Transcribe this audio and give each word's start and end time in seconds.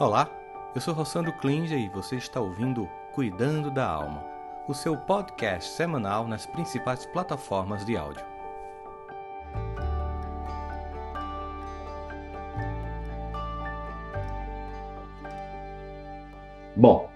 Olá, 0.00 0.30
eu 0.76 0.80
sou 0.80 0.94
Rossandro 0.94 1.32
Klinger 1.32 1.76
e 1.76 1.88
você 1.88 2.14
está 2.14 2.40
ouvindo 2.40 2.88
Cuidando 3.12 3.68
da 3.68 3.84
Alma, 3.84 4.24
o 4.68 4.72
seu 4.72 4.96
podcast 4.96 5.70
semanal 5.70 6.28
nas 6.28 6.46
principais 6.46 7.04
plataformas 7.04 7.84
de 7.84 7.96
áudio. 7.96 8.24
Bom, 16.76 17.10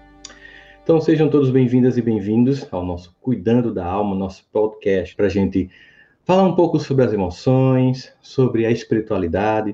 então 0.83 0.99
sejam 0.99 1.29
todos 1.29 1.51
bem-vindas 1.51 1.95
e 1.95 2.01
bem-vindos 2.01 2.67
ao 2.69 2.85
nosso 2.85 3.15
Cuidando 3.21 3.73
da 3.73 3.85
Alma, 3.85 4.13
nosso 4.13 4.45
podcast, 4.51 5.15
para 5.15 5.27
a 5.27 5.29
gente 5.29 5.69
falar 6.25 6.43
um 6.43 6.53
pouco 6.53 6.77
sobre 6.81 7.05
as 7.05 7.13
emoções, 7.13 8.13
sobre 8.21 8.65
a 8.65 8.71
espiritualidade, 8.71 9.73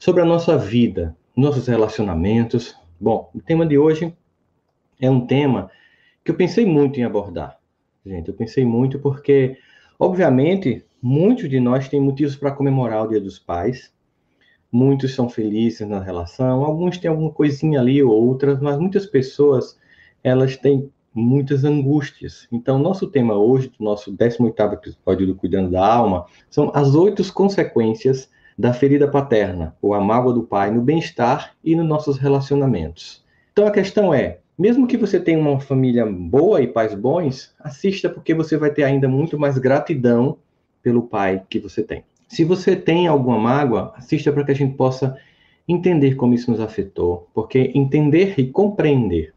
sobre 0.00 0.20
a 0.20 0.24
nossa 0.24 0.58
vida, 0.58 1.16
nossos 1.40 1.66
relacionamentos. 1.66 2.76
Bom, 3.00 3.30
o 3.34 3.40
tema 3.40 3.66
de 3.66 3.78
hoje 3.78 4.14
é 5.00 5.10
um 5.10 5.26
tema 5.26 5.70
que 6.22 6.30
eu 6.30 6.36
pensei 6.36 6.66
muito 6.66 7.00
em 7.00 7.04
abordar. 7.04 7.58
Gente, 8.04 8.28
eu 8.28 8.34
pensei 8.34 8.64
muito 8.64 8.98
porque, 8.98 9.56
obviamente, 9.98 10.84
muitos 11.00 11.48
de 11.48 11.58
nós 11.58 11.88
têm 11.88 11.98
motivos 11.98 12.36
para 12.36 12.52
comemorar 12.52 13.04
o 13.04 13.08
Dia 13.08 13.20
dos 13.20 13.38
Pais. 13.38 13.90
Muitos 14.70 15.14
são 15.14 15.30
felizes 15.30 15.88
na 15.88 16.00
relação, 16.00 16.62
alguns 16.62 16.98
têm 16.98 17.10
alguma 17.10 17.32
coisinha 17.32 17.80
ali 17.80 18.02
ou 18.02 18.12
outras, 18.12 18.60
mas 18.60 18.78
muitas 18.78 19.06
pessoas, 19.06 19.78
elas 20.22 20.56
têm 20.58 20.92
muitas 21.12 21.64
angústias. 21.64 22.46
Então, 22.52 22.78
nosso 22.78 23.06
tema 23.08 23.34
hoje, 23.34 23.68
do 23.68 23.82
nosso 23.82 24.14
18º 24.14 24.74
episódio 24.74 25.26
do 25.26 25.34
Cuidando 25.34 25.70
da 25.70 25.84
Alma, 25.84 26.26
são 26.50 26.70
as 26.74 26.94
oito 26.94 27.32
consequências 27.32 28.30
da 28.60 28.74
ferida 28.74 29.08
paterna, 29.08 29.74
ou 29.80 29.94
a 29.94 30.00
mágoa 30.02 30.34
do 30.34 30.42
pai, 30.42 30.70
no 30.70 30.82
bem-estar 30.82 31.54
e 31.64 31.74
nos 31.74 31.88
nossos 31.88 32.18
relacionamentos. 32.18 33.24
Então 33.52 33.66
a 33.66 33.70
questão 33.70 34.12
é, 34.12 34.40
mesmo 34.58 34.86
que 34.86 34.98
você 34.98 35.18
tenha 35.18 35.38
uma 35.38 35.58
família 35.58 36.04
boa 36.04 36.60
e 36.60 36.66
pais 36.66 36.94
bons, 36.94 37.54
assista 37.58 38.10
porque 38.10 38.34
você 38.34 38.58
vai 38.58 38.70
ter 38.70 38.84
ainda 38.84 39.08
muito 39.08 39.38
mais 39.38 39.56
gratidão 39.56 40.36
pelo 40.82 41.04
pai 41.04 41.42
que 41.48 41.58
você 41.58 41.82
tem. 41.82 42.04
Se 42.28 42.44
você 42.44 42.76
tem 42.76 43.06
alguma 43.06 43.38
mágoa, 43.38 43.94
assista 43.96 44.30
para 44.30 44.44
que 44.44 44.52
a 44.52 44.54
gente 44.54 44.76
possa 44.76 45.16
entender 45.66 46.14
como 46.14 46.34
isso 46.34 46.50
nos 46.50 46.60
afetou, 46.60 47.30
porque 47.32 47.72
entender 47.74 48.34
e 48.36 48.46
compreender 48.46 49.32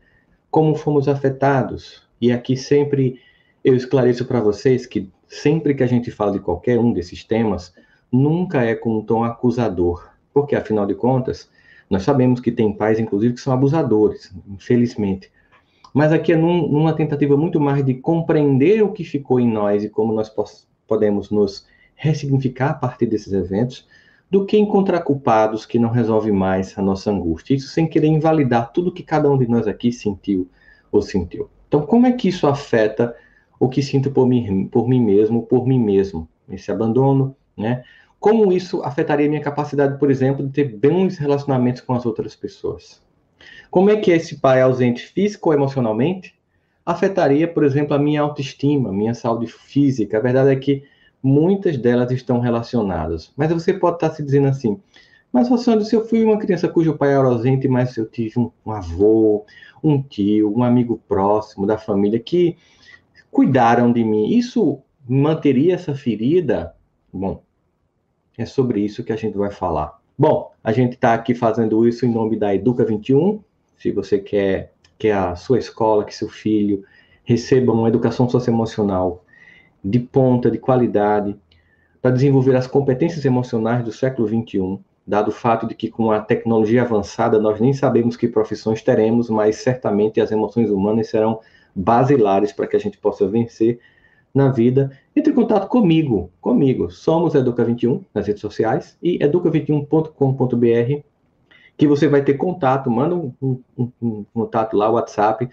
como 0.51 0.75
fomos 0.75 1.07
afetados, 1.07 2.03
e 2.19 2.29
aqui 2.29 2.57
sempre 2.57 3.21
eu 3.63 3.73
esclareço 3.73 4.25
para 4.25 4.41
vocês 4.41 4.85
que 4.85 5.09
sempre 5.29 5.73
que 5.73 5.83
a 5.83 5.87
gente 5.87 6.11
fala 6.11 6.33
de 6.33 6.39
qualquer 6.39 6.77
um 6.77 6.91
desses 6.91 7.23
temas, 7.23 7.73
nunca 8.13 8.63
é 8.63 8.75
com 8.75 8.97
um 8.97 9.01
tom 9.01 9.23
acusador, 9.23 10.07
porque 10.31 10.55
afinal 10.55 10.85
de 10.85 10.93
contas, 10.93 11.49
nós 11.89 12.03
sabemos 12.03 12.39
que 12.39 12.51
tem 12.51 12.71
pais, 12.71 12.99
inclusive, 12.99 13.33
que 13.33 13.41
são 13.41 13.51
abusadores, 13.51 14.33
infelizmente. 14.47 15.31
Mas 15.93 16.11
aqui 16.11 16.31
é 16.31 16.37
num, 16.37 16.67
numa 16.67 16.93
tentativa 16.93 17.35
muito 17.35 17.59
mais 17.59 17.83
de 17.83 17.95
compreender 17.95 18.83
o 18.83 18.91
que 18.91 19.03
ficou 19.03 19.39
em 19.39 19.51
nós 19.51 19.83
e 19.83 19.89
como 19.89 20.13
nós 20.13 20.31
podemos 20.87 21.29
nos 21.29 21.67
ressignificar 21.95 22.71
a 22.71 22.73
partir 22.73 23.05
desses 23.05 23.33
eventos, 23.33 23.87
do 24.29 24.45
que 24.45 24.57
encontrar 24.57 25.01
culpados 25.01 25.65
que 25.65 25.77
não 25.77 25.89
resolve 25.89 26.31
mais 26.31 26.77
a 26.77 26.81
nossa 26.81 27.11
angústia. 27.11 27.53
Isso 27.53 27.69
sem 27.69 27.87
querer 27.87 28.07
invalidar 28.07 28.71
tudo 28.71 28.91
que 28.91 29.03
cada 29.03 29.29
um 29.29 29.37
de 29.37 29.47
nós 29.47 29.67
aqui 29.67 29.91
sentiu 29.91 30.49
ou 30.91 31.01
sentiu. 31.01 31.49
Então, 31.67 31.85
como 31.85 32.07
é 32.07 32.11
que 32.11 32.29
isso 32.29 32.47
afeta 32.47 33.15
o 33.59 33.69
que 33.69 33.83
sinto 33.83 34.09
por 34.09 34.27
mim, 34.27 34.67
por 34.67 34.87
mim 34.87 34.99
mesmo, 34.99 35.43
por 35.43 35.67
mim 35.67 35.79
mesmo? 35.79 36.27
Esse 36.49 36.71
abandono, 36.71 37.35
né? 37.55 37.83
Como 38.23 38.53
isso 38.53 38.81
afetaria 38.83 39.27
minha 39.27 39.41
capacidade, 39.41 39.99
por 39.99 40.09
exemplo, 40.09 40.47
de 40.47 40.53
ter 40.53 40.77
bons 40.77 41.17
relacionamentos 41.17 41.81
com 41.81 41.93
as 41.93 42.05
outras 42.05 42.33
pessoas? 42.33 43.03
Como 43.69 43.89
é 43.89 43.97
que 43.97 44.11
esse 44.11 44.39
pai 44.39 44.61
ausente 44.61 45.05
físico 45.05 45.49
ou 45.49 45.53
emocionalmente 45.53 46.33
afetaria, 46.85 47.49
por 47.49 47.65
exemplo, 47.65 47.93
a 47.93 47.99
minha 47.99 48.21
autoestima, 48.21 48.93
minha 48.93 49.13
saúde 49.13 49.47
física? 49.47 50.17
A 50.17 50.21
verdade 50.21 50.51
é 50.51 50.55
que 50.55 50.85
muitas 51.21 51.77
delas 51.77 52.11
estão 52.11 52.39
relacionadas. 52.39 53.33
Mas 53.35 53.51
você 53.51 53.73
pode 53.73 53.97
estar 53.97 54.11
se 54.11 54.23
dizendo 54.23 54.47
assim: 54.47 54.79
mas, 55.29 55.49
Rossandro, 55.49 55.83
se 55.83 55.93
eu 55.93 56.07
fui 56.07 56.23
uma 56.23 56.39
criança 56.39 56.69
cujo 56.69 56.97
pai 56.97 57.11
era 57.11 57.27
ausente, 57.27 57.67
mas 57.67 57.97
eu 57.97 58.05
tive 58.05 58.39
um, 58.39 58.49
um 58.65 58.71
avô, 58.71 59.45
um 59.83 60.01
tio, 60.01 60.57
um 60.57 60.63
amigo 60.63 60.97
próximo 61.09 61.67
da 61.67 61.77
família 61.77 62.21
que 62.21 62.55
cuidaram 63.29 63.91
de 63.91 64.01
mim, 64.01 64.29
isso 64.29 64.79
manteria 65.05 65.75
essa 65.75 65.93
ferida? 65.93 66.73
Bom, 67.11 67.43
é 68.37 68.45
sobre 68.45 68.81
isso 68.81 69.03
que 69.03 69.13
a 69.13 69.15
gente 69.15 69.37
vai 69.37 69.51
falar. 69.51 69.99
Bom, 70.17 70.51
a 70.63 70.71
gente 70.71 70.93
está 70.93 71.13
aqui 71.13 71.33
fazendo 71.33 71.87
isso 71.87 72.05
em 72.05 72.11
nome 72.11 72.37
da 72.37 72.53
Educa 72.53 72.85
21. 72.85 73.41
Se 73.77 73.91
você 73.91 74.19
quer 74.19 74.73
que 74.97 75.09
a 75.09 75.35
sua 75.35 75.57
escola, 75.57 76.05
que 76.05 76.15
seu 76.15 76.29
filho 76.29 76.83
receba 77.23 77.71
uma 77.71 77.87
educação 77.87 78.29
socioemocional 78.29 79.23
de 79.83 79.99
ponta, 79.99 80.49
de 80.49 80.57
qualidade, 80.57 81.35
para 82.01 82.11
desenvolver 82.11 82.55
as 82.55 82.67
competências 82.67 83.25
emocionais 83.25 83.83
do 83.83 83.91
século 83.91 84.27
21, 84.27 84.79
dado 85.05 85.29
o 85.29 85.31
fato 85.31 85.67
de 85.67 85.75
que 85.75 85.89
com 85.89 86.11
a 86.11 86.19
tecnologia 86.19 86.81
avançada 86.81 87.39
nós 87.39 87.59
nem 87.59 87.73
sabemos 87.73 88.15
que 88.15 88.27
profissões 88.27 88.81
teremos, 88.81 89.29
mas 89.29 89.57
certamente 89.57 90.21
as 90.21 90.31
emoções 90.31 90.69
humanas 90.69 91.09
serão 91.09 91.39
basilares 91.75 92.51
para 92.51 92.67
que 92.67 92.75
a 92.75 92.79
gente 92.79 92.97
possa 92.97 93.27
vencer 93.27 93.79
na 94.33 94.49
vida, 94.49 94.91
entre 95.15 95.31
em 95.31 95.35
contato 95.35 95.67
comigo, 95.67 96.31
comigo. 96.41 96.89
Somos 96.91 97.33
Educa21 97.33 98.03
nas 98.13 98.27
redes 98.27 98.41
sociais 98.41 98.97
e 99.01 99.19
educa21.com.br, 99.19 101.03
que 101.77 101.87
você 101.87 102.07
vai 102.07 102.23
ter 102.23 102.35
contato, 102.35 102.89
manda 102.89 103.15
um, 103.15 103.33
um, 103.41 103.59
um, 103.77 103.91
um 104.01 104.25
contato 104.33 104.75
lá, 104.75 104.89
WhatsApp, 104.89 105.49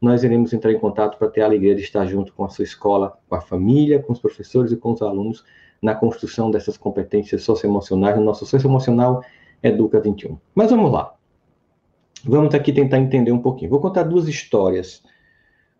nós 0.00 0.22
iremos 0.22 0.52
entrar 0.52 0.72
em 0.72 0.78
contato 0.78 1.16
para 1.18 1.28
ter 1.28 1.40
a 1.42 1.46
alegria 1.46 1.74
de 1.74 1.82
estar 1.82 2.04
junto 2.06 2.32
com 2.34 2.44
a 2.44 2.48
sua 2.48 2.64
escola, 2.64 3.16
com 3.28 3.34
a 3.34 3.40
família, 3.40 4.02
com 4.02 4.12
os 4.12 4.18
professores 4.18 4.70
e 4.70 4.76
com 4.76 4.92
os 4.92 5.00
alunos 5.00 5.44
na 5.80 5.94
construção 5.94 6.50
dessas 6.50 6.76
competências 6.76 7.42
socioemocionais 7.42 8.16
no 8.16 8.22
nosso 8.22 8.44
socioemocional 8.46 9.24
Educa 9.62 10.00
21. 10.00 10.36
Mas 10.54 10.70
vamos 10.70 10.92
lá. 10.92 11.14
Vamos 12.22 12.54
aqui 12.54 12.72
tentar 12.72 12.98
entender 12.98 13.32
um 13.32 13.40
pouquinho. 13.40 13.70
Vou 13.70 13.80
contar 13.80 14.02
duas 14.02 14.28
histórias 14.28 15.02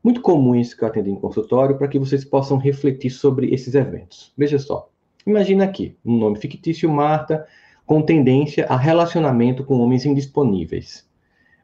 muito 0.05 0.21
comuns 0.21 0.75
que 0.75 0.85
eu 0.85 0.89
atendi 0.89 1.11
em 1.11 1.17
consultório 1.17 1.79
para 1.79 1.89
que 1.89 1.99
vocês 1.99 2.27
possam 2.27 2.59
refletir 2.59 3.09
sobre 3.09 3.55
esses 3.55 3.75
eventos. 3.75 4.31
Veja 4.37 4.59
só, 4.59 4.91
imagina 5.27 5.65
aqui 5.65 5.97
um 6.05 6.19
nome 6.19 6.39
fictício, 6.39 6.91
Marta, 6.91 7.47
com 7.87 8.03
tendência 8.03 8.67
a 8.67 8.77
relacionamento 8.77 9.65
com 9.65 9.81
homens 9.81 10.05
indisponíveis. 10.05 11.09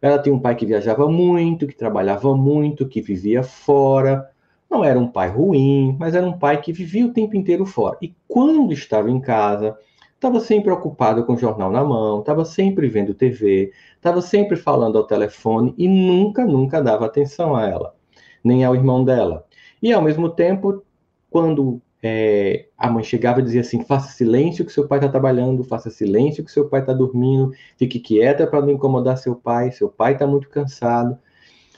Ela 0.01 0.19
tem 0.19 0.33
um 0.33 0.39
pai 0.39 0.57
que 0.57 0.65
viajava 0.65 1.07
muito, 1.07 1.67
que 1.67 1.77
trabalhava 1.77 2.35
muito, 2.35 2.89
que 2.89 3.03
vivia 3.03 3.43
fora. 3.43 4.27
Não 4.71 4.83
era 4.83 4.99
um 4.99 5.07
pai 5.07 5.29
ruim, 5.29 5.95
mas 6.01 6.15
era 6.15 6.27
um 6.27 6.39
pai 6.39 6.63
que 6.63 6.73
vivia 6.73 7.05
o 7.05 7.13
tempo 7.13 7.37
inteiro 7.37 7.67
fora. 7.67 7.99
E 8.01 8.15
quando 8.27 8.73
estava 8.73 9.11
em 9.11 9.21
casa, 9.21 9.77
estava 10.15 10.41
sempre 10.41 10.73
ocupado 10.73 11.27
com 11.27 11.35
o 11.35 11.39
jornal 11.39 11.71
na 11.71 11.85
mão, 11.85 12.21
estava 12.21 12.47
sempre 12.47 12.89
vendo 12.89 13.13
TV, 13.13 13.71
estava 13.97 14.23
sempre 14.23 14.57
falando 14.57 14.97
ao 14.97 15.05
telefone 15.05 15.75
e 15.77 15.87
nunca, 15.87 16.47
nunca 16.47 16.83
dava 16.83 17.05
atenção 17.05 17.55
a 17.55 17.69
ela 17.69 18.00
nem 18.43 18.65
ao 18.65 18.75
irmão 18.75 19.05
dela. 19.05 19.45
E 19.83 19.93
ao 19.93 20.03
mesmo 20.03 20.29
tempo, 20.29 20.83
quando 21.31 21.81
é, 22.03 22.67
a 22.77 22.91
mãe 22.91 23.05
chegava 23.05 23.41
e 23.41 23.43
dizia 23.43 23.61
assim: 23.61 23.85
faça 23.85 24.13
silêncio 24.13 24.65
que 24.65 24.73
seu 24.73 24.87
pai 24.87 24.99
está 24.99 25.09
trabalhando, 25.09 25.65
faça 25.65 25.91
silêncio 25.91 26.45
que 26.45 26.53
seu 26.53 26.69
pai 26.69 26.81
está 26.81 26.93
dormindo, 26.93 27.53
fique 27.77 27.99
quieta 27.99 28.47
para 28.47 28.61
não 28.61 28.71
incomodar 28.71 29.19
seu 29.19 29.35
pai, 29.35 29.71
seu 29.71 29.89
pai 29.89 30.15
está 30.15 30.27
muito 30.27 30.49
cansado. 30.49 31.19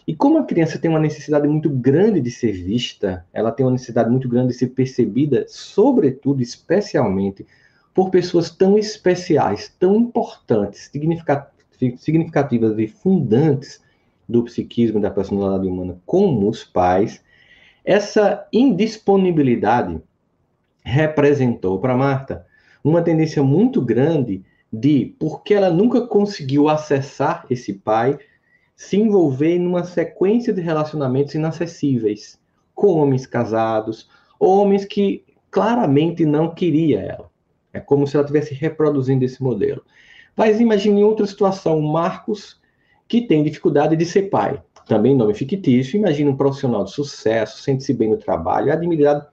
E 0.06 0.14
como 0.14 0.38
a 0.38 0.44
criança 0.44 0.78
tem 0.78 0.90
uma 0.90 0.98
necessidade 0.98 1.46
muito 1.46 1.70
grande 1.70 2.20
de 2.20 2.30
ser 2.30 2.52
vista, 2.52 3.24
ela 3.32 3.52
tem 3.52 3.64
uma 3.64 3.72
necessidade 3.72 4.10
muito 4.10 4.28
grande 4.28 4.48
de 4.48 4.54
ser 4.54 4.68
percebida, 4.68 5.44
sobretudo, 5.48 6.42
especialmente, 6.42 7.46
por 7.94 8.10
pessoas 8.10 8.50
tão 8.50 8.76
especiais, 8.76 9.72
tão 9.78 9.96
importantes, 9.96 10.90
significativas 11.98 12.78
e 12.78 12.88
fundantes 12.88 13.80
do 14.28 14.42
psiquismo 14.44 14.98
e 14.98 15.02
da 15.02 15.10
personalidade 15.10 15.66
humana 15.68 16.00
como 16.06 16.48
os 16.48 16.64
pais, 16.64 17.22
essa 17.84 18.46
indisponibilidade 18.52 20.00
representou 20.84 21.78
para 21.78 21.96
Marta 21.96 22.46
uma 22.82 23.02
tendência 23.02 23.42
muito 23.42 23.80
grande 23.80 24.44
de, 24.72 25.14
porque 25.18 25.54
ela 25.54 25.70
nunca 25.70 26.06
conseguiu 26.06 26.68
acessar 26.68 27.44
esse 27.50 27.74
pai, 27.74 28.18
se 28.74 28.96
envolver 28.96 29.56
em 29.56 29.66
uma 29.66 29.84
sequência 29.84 30.52
de 30.52 30.60
relacionamentos 30.60 31.34
inacessíveis 31.34 32.40
com 32.74 32.94
homens 32.94 33.26
casados, 33.26 34.08
homens 34.40 34.84
que 34.84 35.24
claramente 35.50 36.24
não 36.24 36.54
queria 36.54 37.00
ela. 37.00 37.30
É 37.72 37.80
como 37.80 38.06
se 38.06 38.16
ela 38.16 38.24
estivesse 38.24 38.54
reproduzindo 38.54 39.24
esse 39.24 39.42
modelo. 39.42 39.84
Mas 40.36 40.60
imagine 40.60 41.04
outra 41.04 41.26
situação, 41.26 41.80
Marcos 41.80 42.60
que 43.12 43.20
tem 43.20 43.42
dificuldade 43.42 43.94
de 43.94 44.06
ser 44.06 44.30
pai. 44.30 44.58
Também 44.86 45.14
nome 45.14 45.34
fictício, 45.34 45.98
imagina 45.98 46.30
um 46.30 46.36
profissional 46.36 46.82
de 46.82 46.92
sucesso, 46.92 47.60
sente-se 47.60 47.92
bem 47.92 48.08
no 48.08 48.16
trabalho, 48.16 48.70
é 48.70 48.72
admirado 48.72 49.26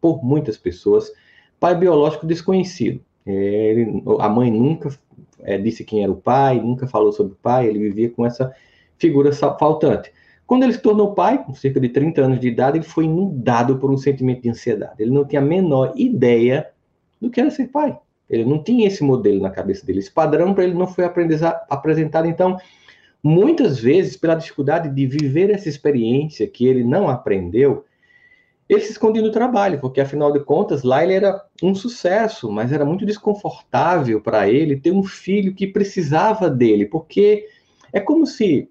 por 0.00 0.24
muitas 0.24 0.56
pessoas, 0.56 1.12
pai 1.60 1.76
biológico 1.76 2.26
desconhecido. 2.26 3.00
Ele, 3.24 4.02
a 4.18 4.28
mãe 4.28 4.50
nunca 4.50 4.90
é, 5.38 5.56
disse 5.56 5.84
quem 5.84 6.02
era 6.02 6.10
o 6.10 6.16
pai, 6.16 6.60
nunca 6.60 6.88
falou 6.88 7.12
sobre 7.12 7.34
o 7.34 7.36
pai, 7.40 7.68
ele 7.68 7.78
vivia 7.78 8.10
com 8.10 8.26
essa 8.26 8.52
figura 8.98 9.32
faltante. 9.32 10.12
Quando 10.44 10.64
ele 10.64 10.72
se 10.72 10.82
tornou 10.82 11.14
pai, 11.14 11.44
com 11.44 11.54
cerca 11.54 11.78
de 11.78 11.88
30 11.88 12.22
anos 12.22 12.40
de 12.40 12.48
idade, 12.48 12.78
ele 12.78 12.84
foi 12.84 13.04
inundado 13.04 13.76
por 13.76 13.92
um 13.92 13.96
sentimento 13.96 14.42
de 14.42 14.50
ansiedade. 14.50 14.96
Ele 14.98 15.12
não 15.12 15.24
tinha 15.24 15.40
a 15.40 15.44
menor 15.44 15.92
ideia 15.94 16.68
do 17.20 17.30
que 17.30 17.40
era 17.40 17.48
ser 17.48 17.68
pai. 17.68 17.96
Ele 18.28 18.44
não 18.44 18.60
tinha 18.60 18.88
esse 18.88 19.04
modelo 19.04 19.40
na 19.40 19.50
cabeça 19.50 19.86
dele. 19.86 20.00
Esse 20.00 20.10
padrão 20.10 20.52
para 20.52 20.64
ele 20.64 20.74
não 20.74 20.88
foi 20.88 21.04
apresentado. 21.04 22.26
Então, 22.26 22.56
muitas 23.22 23.78
vezes, 23.78 24.16
pela 24.16 24.34
dificuldade 24.34 24.88
de 24.88 25.06
viver 25.06 25.50
essa 25.50 25.68
experiência 25.68 26.46
que 26.46 26.66
ele 26.66 26.84
não 26.84 27.08
aprendeu, 27.08 27.84
ele 28.68 28.80
se 28.82 28.92
escondia 28.92 29.20
no 29.20 29.32
trabalho, 29.32 29.80
porque 29.80 30.00
afinal 30.00 30.32
de 30.32 30.40
contas, 30.40 30.84
lá 30.84 31.02
ele 31.02 31.14
era 31.14 31.44
um 31.60 31.74
sucesso, 31.74 32.50
mas 32.52 32.70
era 32.70 32.84
muito 32.84 33.04
desconfortável 33.04 34.20
para 34.20 34.48
ele 34.48 34.76
ter 34.76 34.92
um 34.92 35.02
filho 35.02 35.52
que 35.52 35.66
precisava 35.66 36.48
dele, 36.48 36.86
porque 36.86 37.48
é 37.92 37.98
como 37.98 38.24
se 38.24 38.70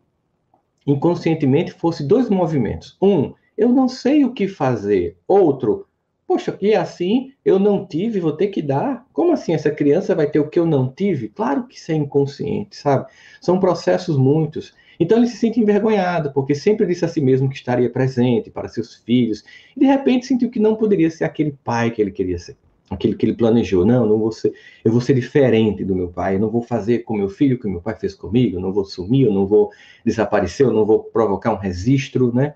inconscientemente 0.87 1.73
fosse 1.73 2.07
dois 2.07 2.29
movimentos. 2.29 2.97
Um, 3.01 3.33
eu 3.57 3.67
não 3.69 3.89
sei 3.89 4.23
o 4.23 4.31
que 4.31 4.47
fazer. 4.47 5.17
Outro, 5.27 5.85
Poxa, 6.29 6.55
e 6.61 6.75
assim 6.75 7.31
eu 7.43 7.57
não 7.57 7.87
tive, 7.87 8.19
vou 8.19 8.33
ter 8.33 8.49
que 8.49 8.61
dar. 8.61 9.03
Como 9.11 9.31
assim 9.31 9.51
essa 9.51 9.71
criança 9.71 10.13
vai 10.13 10.29
ter 10.29 10.39
o 10.39 10.47
que 10.47 10.59
eu 10.59 10.65
não 10.67 10.87
tive? 10.87 11.27
Claro 11.27 11.65
que 11.67 11.75
isso 11.75 11.91
é 11.91 11.95
inconsciente, 11.95 12.75
sabe? 12.75 13.07
São 13.41 13.59
processos 13.59 14.15
muitos. 14.15 14.75
Então 14.99 15.17
ele 15.17 15.25
se 15.25 15.37
sente 15.37 15.59
envergonhado, 15.59 16.31
porque 16.31 16.53
sempre 16.53 16.85
disse 16.85 17.03
a 17.03 17.07
si 17.07 17.19
mesmo 17.19 17.49
que 17.49 17.55
estaria 17.55 17.89
presente 17.89 18.51
para 18.51 18.67
seus 18.67 18.93
filhos, 18.93 19.43
e 19.75 19.79
de 19.79 19.87
repente 19.87 20.27
sentiu 20.27 20.51
que 20.51 20.59
não 20.59 20.75
poderia 20.75 21.09
ser 21.09 21.23
aquele 21.23 21.57
pai 21.63 21.89
que 21.89 21.99
ele 21.99 22.11
queria 22.11 22.37
ser, 22.37 22.55
aquele 22.91 23.15
que 23.15 23.25
ele 23.25 23.33
planejou. 23.33 23.83
Não, 23.83 24.05
não 24.05 24.19
vou 24.19 24.31
ser, 24.31 24.53
eu 24.85 24.91
vou 24.91 25.01
ser 25.01 25.15
diferente 25.15 25.83
do 25.83 25.95
meu 25.95 26.09
pai, 26.09 26.35
eu 26.35 26.39
não 26.39 26.51
vou 26.51 26.61
fazer 26.61 26.99
com 26.99 27.17
meu 27.17 27.29
filho 27.29 27.55
o 27.55 27.59
que 27.59 27.67
meu 27.67 27.81
pai 27.81 27.95
fez 27.95 28.13
comigo, 28.13 28.57
eu 28.57 28.61
não 28.61 28.71
vou 28.71 28.85
sumir, 28.85 29.25
eu 29.25 29.33
não 29.33 29.47
vou 29.47 29.71
desaparecer, 30.05 30.67
eu 30.67 30.73
não 30.73 30.85
vou 30.85 31.05
provocar 31.05 31.51
um 31.51 31.57
registro, 31.57 32.31
né? 32.31 32.53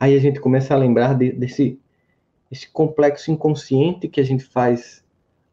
Aí 0.00 0.16
a 0.16 0.20
gente 0.20 0.40
começa 0.40 0.74
a 0.74 0.76
lembrar 0.76 1.14
de, 1.14 1.30
desse 1.30 1.78
esse 2.54 2.70
complexo 2.70 3.32
inconsciente 3.32 4.06
que 4.06 4.20
a 4.20 4.24
gente 4.24 4.44
faz 4.44 5.02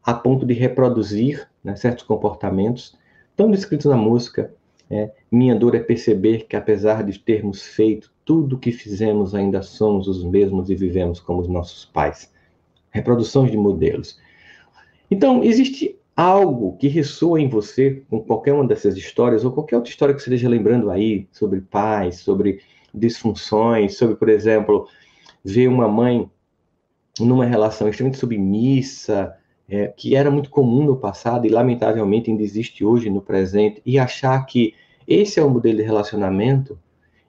a 0.04 0.14
ponto 0.14 0.46
de 0.46 0.54
reproduzir 0.54 1.48
né, 1.62 1.74
certos 1.74 2.04
comportamentos, 2.04 2.96
tão 3.36 3.50
descritos 3.50 3.86
na 3.86 3.96
música. 3.96 4.54
É, 4.88 5.10
Minha 5.30 5.56
dor 5.56 5.74
é 5.74 5.80
perceber 5.80 6.46
que, 6.46 6.54
apesar 6.54 7.02
de 7.02 7.18
termos 7.18 7.62
feito 7.62 8.12
tudo 8.24 8.54
o 8.54 8.58
que 8.58 8.70
fizemos, 8.70 9.34
ainda 9.34 9.62
somos 9.62 10.06
os 10.06 10.22
mesmos 10.22 10.70
e 10.70 10.76
vivemos 10.76 11.18
como 11.18 11.40
os 11.40 11.48
nossos 11.48 11.84
pais. 11.84 12.32
Reproduções 12.90 13.50
de 13.50 13.56
modelos. 13.56 14.20
Então, 15.10 15.42
existe 15.42 15.96
algo 16.14 16.76
que 16.76 16.86
ressoa 16.86 17.40
em 17.40 17.48
você 17.48 18.02
com 18.08 18.20
qualquer 18.20 18.52
uma 18.52 18.66
dessas 18.66 18.96
histórias, 18.96 19.44
ou 19.44 19.50
qualquer 19.50 19.76
outra 19.76 19.90
história 19.90 20.14
que 20.14 20.20
você 20.20 20.30
esteja 20.30 20.48
lembrando 20.48 20.88
aí, 20.88 21.26
sobre 21.32 21.60
pais, 21.62 22.18
sobre 22.18 22.60
disfunções, 22.94 23.96
sobre, 23.96 24.14
por 24.14 24.28
exemplo, 24.28 24.86
ver 25.44 25.66
uma 25.68 25.88
mãe 25.88 26.30
numa 27.20 27.44
relação 27.44 27.88
extremamente 27.88 28.18
submissa, 28.18 29.36
é, 29.68 29.88
que 29.88 30.14
era 30.14 30.30
muito 30.30 30.50
comum 30.50 30.84
no 30.84 30.96
passado 30.96 31.46
e 31.46 31.50
lamentavelmente 31.50 32.30
ainda 32.30 32.42
existe 32.42 32.84
hoje 32.84 33.10
no 33.10 33.20
presente, 33.20 33.82
e 33.84 33.98
achar 33.98 34.44
que 34.46 34.74
esse 35.06 35.38
é 35.38 35.42
o 35.42 35.50
modelo 35.50 35.78
de 35.78 35.82
relacionamento 35.82 36.78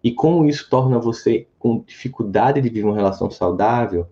e 0.04 0.12
como 0.12 0.46
isso 0.46 0.70
torna 0.70 1.00
você 1.00 1.48
com 1.58 1.84
dificuldade 1.86 2.62
de 2.62 2.70
viver 2.70 2.86
uma 2.86 2.96
relação 2.96 3.30
saudável, 3.32 4.08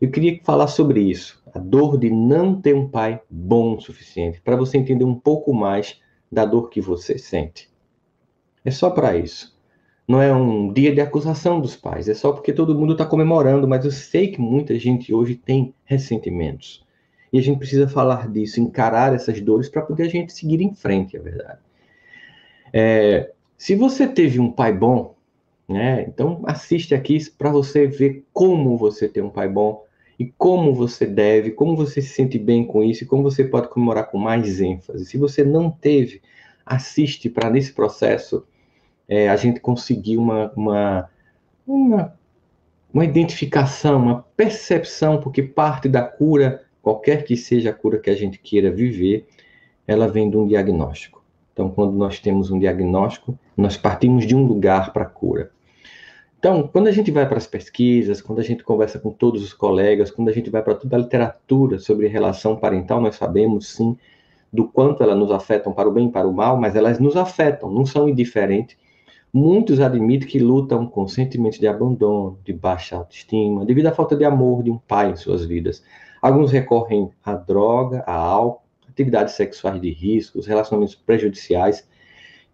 eu 0.00 0.10
queria 0.10 0.40
falar 0.44 0.68
sobre 0.68 1.00
isso, 1.00 1.42
a 1.52 1.58
dor 1.58 1.98
de 1.98 2.10
não 2.10 2.60
ter 2.60 2.74
um 2.74 2.88
pai 2.88 3.20
bom 3.28 3.76
o 3.76 3.80
suficiente, 3.80 4.40
para 4.40 4.56
você 4.56 4.78
entender 4.78 5.04
um 5.04 5.14
pouco 5.14 5.52
mais 5.52 6.00
da 6.30 6.44
dor 6.44 6.68
que 6.68 6.80
você 6.80 7.18
sente. 7.18 7.70
É 8.64 8.70
só 8.70 8.90
para 8.90 9.16
isso 9.16 9.57
não 10.08 10.22
é 10.22 10.34
um 10.34 10.72
dia 10.72 10.94
de 10.94 11.02
acusação 11.02 11.60
dos 11.60 11.76
pais, 11.76 12.08
é 12.08 12.14
só 12.14 12.32
porque 12.32 12.50
todo 12.50 12.74
mundo 12.74 12.92
está 12.92 13.04
comemorando, 13.04 13.68
mas 13.68 13.84
eu 13.84 13.90
sei 13.90 14.28
que 14.28 14.40
muita 14.40 14.78
gente 14.78 15.12
hoje 15.12 15.34
tem 15.34 15.74
ressentimentos. 15.84 16.82
E 17.30 17.38
a 17.38 17.42
gente 17.42 17.58
precisa 17.58 17.86
falar 17.86 18.26
disso, 18.26 18.58
encarar 18.58 19.14
essas 19.14 19.38
dores 19.38 19.68
para 19.68 19.82
poder 19.82 20.04
a 20.04 20.08
gente 20.08 20.32
seguir 20.32 20.62
em 20.62 20.74
frente, 20.74 21.14
é 21.14 21.20
verdade. 21.20 21.58
É, 22.72 23.32
se 23.58 23.74
você 23.74 24.06
teve 24.06 24.40
um 24.40 24.50
pai 24.50 24.72
bom, 24.72 25.14
né, 25.68 26.06
então 26.08 26.40
assiste 26.46 26.94
aqui 26.94 27.18
para 27.36 27.50
você 27.50 27.86
ver 27.86 28.24
como 28.32 28.78
você 28.78 29.06
tem 29.06 29.22
um 29.22 29.28
pai 29.28 29.46
bom 29.46 29.84
e 30.18 30.24
como 30.38 30.72
você 30.72 31.04
deve, 31.04 31.50
como 31.50 31.76
você 31.76 32.00
se 32.00 32.14
sente 32.14 32.38
bem 32.38 32.64
com 32.64 32.82
isso 32.82 33.04
e 33.04 33.06
como 33.06 33.22
você 33.22 33.44
pode 33.44 33.68
comemorar 33.68 34.10
com 34.10 34.16
mais 34.16 34.58
ênfase. 34.58 35.04
Se 35.04 35.18
você 35.18 35.44
não 35.44 35.70
teve, 35.70 36.22
assiste 36.64 37.28
para 37.28 37.50
nesse 37.50 37.74
processo 37.74 38.46
é, 39.08 39.28
a 39.28 39.36
gente 39.36 39.58
conseguir 39.58 40.18
uma, 40.18 40.52
uma, 40.54 41.10
uma, 41.66 42.14
uma 42.92 43.04
identificação, 43.04 44.02
uma 44.02 44.22
percepção, 44.36 45.20
porque 45.20 45.42
parte 45.42 45.88
da 45.88 46.02
cura, 46.02 46.64
qualquer 46.82 47.24
que 47.24 47.36
seja 47.36 47.70
a 47.70 47.74
cura 47.74 47.98
que 47.98 48.10
a 48.10 48.14
gente 48.14 48.38
queira 48.38 48.70
viver, 48.70 49.26
ela 49.86 50.06
vem 50.06 50.28
de 50.28 50.36
um 50.36 50.46
diagnóstico. 50.46 51.24
Então, 51.52 51.70
quando 51.70 51.92
nós 51.92 52.20
temos 52.20 52.50
um 52.50 52.58
diagnóstico, 52.58 53.36
nós 53.56 53.76
partimos 53.76 54.26
de 54.26 54.36
um 54.36 54.44
lugar 54.44 54.92
para 54.92 55.02
a 55.02 55.08
cura. 55.08 55.50
Então, 56.38 56.68
quando 56.68 56.86
a 56.86 56.92
gente 56.92 57.10
vai 57.10 57.26
para 57.26 57.38
as 57.38 57.48
pesquisas, 57.48 58.20
quando 58.20 58.38
a 58.38 58.44
gente 58.44 58.62
conversa 58.62 58.96
com 59.00 59.10
todos 59.10 59.42
os 59.42 59.52
colegas, 59.52 60.08
quando 60.08 60.28
a 60.28 60.32
gente 60.32 60.50
vai 60.50 60.62
para 60.62 60.76
toda 60.76 60.94
a 60.94 61.00
literatura 61.00 61.80
sobre 61.80 62.06
relação 62.06 62.54
parental, 62.54 63.00
nós 63.00 63.16
sabemos 63.16 63.72
sim 63.72 63.96
do 64.52 64.68
quanto 64.68 65.02
elas 65.02 65.18
nos 65.18 65.32
afetam 65.32 65.72
para 65.72 65.88
o 65.88 65.92
bem 65.92 66.06
e 66.06 66.12
para 66.12 66.28
o 66.28 66.32
mal, 66.32 66.56
mas 66.56 66.76
elas 66.76 67.00
nos 67.00 67.16
afetam, 67.16 67.70
não 67.70 67.84
são 67.84 68.08
indiferentes. 68.08 68.76
Muitos 69.32 69.78
admitem 69.78 70.26
que 70.26 70.38
lutam 70.38 70.86
com 70.86 71.06
sentimentos 71.06 71.58
de 71.58 71.68
abandono, 71.68 72.38
de 72.44 72.52
baixa 72.52 72.96
autoestima, 72.96 73.64
devido 73.64 73.86
à 73.86 73.92
falta 73.92 74.16
de 74.16 74.24
amor 74.24 74.62
de 74.62 74.70
um 74.70 74.78
pai 74.78 75.10
em 75.10 75.16
suas 75.16 75.44
vidas. 75.44 75.82
Alguns 76.22 76.50
recorrem 76.50 77.10
à 77.22 77.34
droga, 77.34 78.02
à 78.06 78.14
álcool, 78.14 78.62
atividades 78.88 79.34
sexuais 79.34 79.80
de 79.80 79.90
risco, 79.90 80.40
relacionamentos 80.40 80.94
prejudiciais 80.94 81.86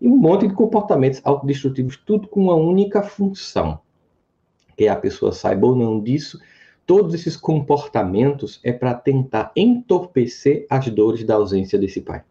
e 0.01 0.09
um 0.09 0.17
monte 0.17 0.49
de 0.49 0.55
comportamentos 0.55 1.21
autodestrutivos, 1.25 1.97
tudo 1.97 2.27
com 2.27 2.41
uma 2.41 2.55
única 2.55 3.03
função, 3.03 3.79
que 4.77 4.89
a 4.89 4.97
pessoa 4.97 5.33
saiba 5.33 5.69
ou 5.69 5.77
não 5.77 6.01
disso. 6.01 6.41
Todos 6.85 7.15
esses 7.15 7.37
comportamentos 7.37 8.61
é 8.63 8.73
para 8.73 8.93
tentar 8.95 9.53
entorpecer 9.57 10.67
as 10.69 10.87
dores 10.91 11.25
da 11.25 11.37
ausência 11.37 11.79
desse 11.79 12.01
pai. 12.01 12.23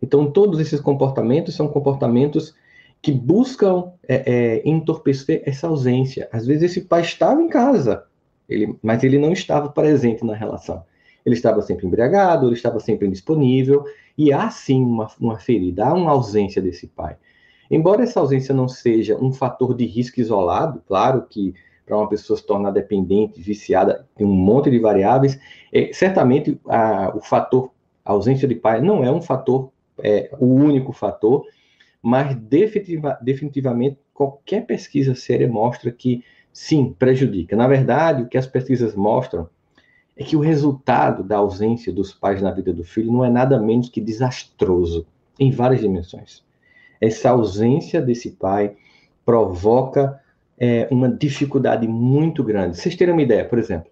Então, 0.00 0.30
todos 0.30 0.60
esses 0.60 0.80
comportamentos 0.80 1.54
são 1.54 1.68
comportamentos 1.68 2.54
que 3.02 3.12
buscam 3.12 3.92
é, 4.06 4.32
é, 4.60 4.68
entorpecer 4.68 5.42
essa 5.46 5.66
ausência. 5.66 6.28
Às 6.32 6.46
vezes 6.46 6.70
esse 6.70 6.82
pai 6.82 7.00
estava 7.00 7.40
em 7.40 7.48
casa, 7.48 8.04
ele, 8.48 8.76
mas 8.82 9.02
ele 9.02 9.18
não 9.18 9.32
estava 9.32 9.68
presente 9.70 10.24
na 10.24 10.34
relação. 10.34 10.84
Ele 11.24 11.34
estava 11.34 11.62
sempre 11.62 11.86
embriagado, 11.86 12.46
ele 12.46 12.54
estava 12.54 12.80
sempre 12.80 13.06
indisponível, 13.06 13.84
e 14.16 14.32
há 14.32 14.50
sim 14.50 14.82
uma, 14.82 15.08
uma 15.18 15.38
ferida, 15.38 15.86
há 15.86 15.94
uma 15.94 16.10
ausência 16.10 16.60
desse 16.60 16.86
pai. 16.86 17.16
Embora 17.70 18.02
essa 18.02 18.20
ausência 18.20 18.54
não 18.54 18.68
seja 18.68 19.16
um 19.16 19.32
fator 19.32 19.74
de 19.74 19.86
risco 19.86 20.20
isolado, 20.20 20.82
claro 20.86 21.24
que 21.28 21.54
para 21.86 21.96
uma 21.96 22.08
pessoa 22.08 22.36
se 22.36 22.46
tornar 22.46 22.70
dependente, 22.70 23.40
viciada, 23.40 24.06
tem 24.14 24.26
um 24.26 24.32
monte 24.32 24.70
de 24.70 24.78
variáveis, 24.78 25.38
é, 25.72 25.92
certamente 25.92 26.60
a, 26.68 27.12
o 27.16 27.20
fator 27.20 27.70
ausência 28.04 28.46
de 28.46 28.54
pai 28.54 28.80
não 28.80 29.04
é 29.04 29.10
um 29.10 29.22
fator, 29.22 29.70
é, 30.02 30.30
o 30.38 30.46
único 30.46 30.92
fator, 30.92 31.44
mas 32.02 32.34
definitiva, 32.34 33.18
definitivamente 33.22 33.98
qualquer 34.14 34.66
pesquisa 34.66 35.14
séria 35.14 35.48
mostra 35.48 35.90
que 35.90 36.24
sim, 36.52 36.94
prejudica. 36.98 37.56
Na 37.56 37.68
verdade, 37.68 38.22
o 38.22 38.28
que 38.28 38.38
as 38.38 38.46
pesquisas 38.46 38.94
mostram 38.94 39.48
é 40.16 40.24
que 40.24 40.36
o 40.36 40.40
resultado 40.40 41.22
da 41.22 41.38
ausência 41.38 41.92
dos 41.92 42.12
pais 42.12 42.42
na 42.42 42.50
vida 42.50 42.72
do 42.72 42.84
filho 42.84 43.12
não 43.12 43.24
é 43.24 43.30
nada 43.30 43.58
menos 43.58 43.88
que 43.88 44.00
desastroso 44.00 45.06
em 45.38 45.50
várias 45.50 45.80
dimensões. 45.80 46.44
Essa 47.00 47.30
ausência 47.30 48.02
desse 48.02 48.32
pai 48.32 48.76
provoca 49.24 50.20
é, 50.58 50.86
uma 50.90 51.08
dificuldade 51.08 51.88
muito 51.88 52.44
grande. 52.44 52.76
Vocês 52.76 52.94
terem 52.94 53.14
uma 53.14 53.22
ideia, 53.22 53.44
por 53.46 53.58
exemplo, 53.58 53.90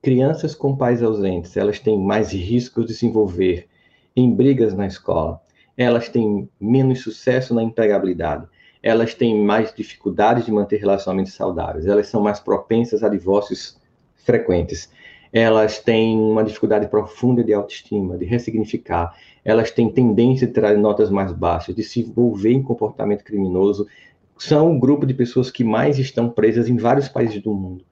crianças 0.00 0.54
com 0.54 0.76
pais 0.76 1.02
ausentes, 1.02 1.56
elas 1.56 1.78
têm 1.78 1.98
mais 1.98 2.32
riscos 2.32 2.86
de 2.86 2.94
se 2.94 3.04
envolver 3.04 3.68
em 4.16 4.34
brigas 4.34 4.74
na 4.74 4.86
escola, 4.86 5.40
elas 5.78 6.08
têm 6.08 6.48
menos 6.60 7.02
sucesso 7.02 7.54
na 7.54 7.62
empregabilidade, 7.62 8.48
elas 8.82 9.14
têm 9.14 9.40
mais 9.40 9.72
dificuldades 9.72 10.44
de 10.44 10.50
manter 10.50 10.78
relacionamentos 10.78 11.34
saudáveis, 11.34 11.86
elas 11.86 12.08
são 12.08 12.20
mais 12.20 12.40
propensas 12.40 13.04
a 13.04 13.08
divórcios 13.08 13.80
frequentes, 14.16 14.90
elas 15.32 15.78
têm 15.78 16.18
uma 16.18 16.42
dificuldade 16.42 16.88
profunda 16.88 17.44
de 17.44 17.54
autoestima, 17.54 18.18
de 18.18 18.24
ressignificar, 18.24 19.14
elas 19.44 19.70
têm 19.70 19.88
tendência 19.88 20.48
a 20.48 20.50
ter 20.50 20.76
notas 20.76 21.10
mais 21.10 21.32
baixas, 21.32 21.76
de 21.76 21.84
se 21.84 22.00
envolver 22.00 22.50
em 22.50 22.62
comportamento 22.62 23.22
criminoso, 23.22 23.86
são 24.36 24.74
o 24.74 24.80
grupo 24.80 25.06
de 25.06 25.14
pessoas 25.14 25.48
que 25.48 25.62
mais 25.62 25.98
estão 25.98 26.28
presas 26.28 26.68
em 26.68 26.76
vários 26.76 27.08
países 27.08 27.40
do 27.40 27.54
mundo. 27.54 27.84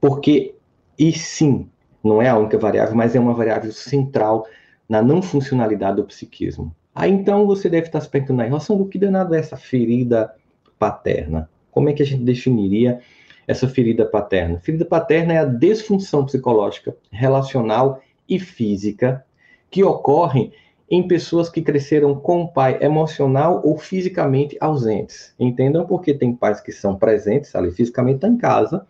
Porque, 0.00 0.54
e 0.98 1.12
sim, 1.12 1.68
não 2.02 2.22
é 2.22 2.28
a 2.28 2.38
única 2.38 2.58
variável, 2.58 2.94
mas 2.94 3.14
é 3.14 3.20
uma 3.20 3.34
variável 3.34 3.72
central 3.72 4.46
na 4.88 5.02
não 5.02 5.20
funcionalidade 5.20 5.96
do 5.96 6.04
psiquismo. 6.04 6.74
Aí 6.94 7.10
então 7.10 7.46
você 7.46 7.68
deve 7.68 7.86
estar 7.86 8.00
se 8.00 8.08
perguntando 8.08 8.42
aí, 8.42 8.48
relação 8.48 8.76
do 8.76 8.86
que 8.86 8.98
danado 8.98 9.34
é 9.34 9.38
essa 9.38 9.56
ferida 9.56 10.34
paterna? 10.78 11.48
Como 11.70 11.88
é 11.88 11.92
que 11.92 12.02
a 12.02 12.06
gente 12.06 12.22
definiria 12.22 13.00
essa 13.46 13.68
ferida 13.68 14.04
paterna? 14.04 14.58
Ferida 14.60 14.84
paterna 14.84 15.34
é 15.34 15.38
a 15.38 15.44
desfunção 15.44 16.24
psicológica, 16.24 16.96
relacional 17.10 18.02
e 18.28 18.38
física 18.38 19.24
que 19.70 19.84
ocorre 19.84 20.52
em 20.90 21.06
pessoas 21.06 21.50
que 21.50 21.60
cresceram 21.60 22.14
com 22.14 22.42
o 22.42 22.48
pai 22.48 22.78
emocional 22.80 23.60
ou 23.64 23.76
fisicamente 23.76 24.56
ausentes. 24.60 25.34
Entendam 25.38 25.86
porque 25.86 26.14
tem 26.14 26.34
pais 26.34 26.60
que 26.60 26.72
são 26.72 26.96
presentes 26.96 27.54
ali 27.54 27.70
fisicamente 27.70 28.16
estão 28.16 28.32
em 28.32 28.38
casa, 28.38 28.86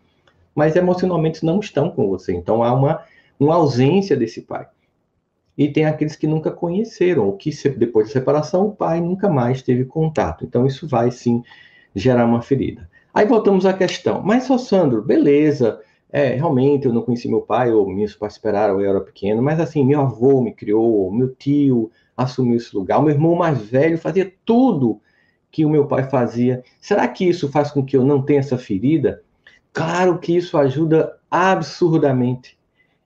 mas 0.55 0.77
emocionalmente 0.77 1.45
não 1.45 1.59
estão 1.59 1.91
com 1.91 2.09
você. 2.09 2.33
Então 2.33 2.63
há 2.63 2.73
uma, 2.73 3.03
uma 3.39 3.57
ausência 3.57 4.17
desse 4.17 4.43
pai. 4.43 4.67
E 5.59 5.69
tem 5.69 5.85
aqueles 5.85 6.15
que 6.15 6.29
nunca 6.29 6.53
conheceram, 6.53 7.27
ou 7.27 7.37
que 7.37 7.51
depois 7.77 8.07
da 8.07 8.13
separação 8.13 8.69
o 8.69 8.73
pai 8.73 9.01
nunca 9.01 9.29
mais 9.29 9.61
teve 9.61 9.85
contato. 9.85 10.45
Então 10.45 10.65
isso 10.65 10.87
vai 10.87 11.11
sim 11.11 11.43
gerar 11.95 12.25
uma 12.25 12.41
ferida. 12.41 12.89
Aí 13.13 13.27
voltamos 13.27 13.67
à 13.67 13.73
questão. 13.73 14.23
Mas 14.23 14.45
só 14.45 14.57
Sandro, 14.57 15.03
beleza, 15.03 15.81
é, 16.11 16.35
realmente 16.35 16.87
eu 16.87 16.93
não 16.93 17.03
conheci 17.03 17.29
meu 17.29 17.41
pai, 17.41 17.73
ou 17.73 17.91
meus 17.91 18.15
pais 18.15 18.35
esperaram, 18.35 18.81
eu 18.81 18.89
era 18.89 19.01
pequeno, 19.01 19.43
mas 19.43 19.59
assim, 19.59 19.85
meu 19.85 20.01
avô 20.01 20.41
me 20.41 20.53
criou, 20.53 21.11
meu 21.11 21.35
tio 21.35 21.91
assumiu 22.17 22.57
esse 22.57 22.75
lugar, 22.75 23.03
meu 23.03 23.11
irmão 23.11 23.35
mais 23.35 23.61
velho 23.61 23.99
fazia 23.99 24.33
tudo 24.45 25.01
que 25.51 25.65
o 25.65 25.71
meu 25.71 25.87
pai 25.87 26.09
fazia. 26.09 26.63
Será 26.81 27.09
que 27.09 27.29
isso 27.29 27.51
faz 27.51 27.73
com 27.73 27.85
que 27.85 27.97
eu 27.97 28.05
não 28.05 28.23
tenha 28.23 28.41
essa 28.41 28.57
ferida? 28.57 29.23
Claro 29.73 30.19
que 30.19 30.37
isso 30.37 30.57
ajuda 30.57 31.17
absurdamente. 31.31 32.57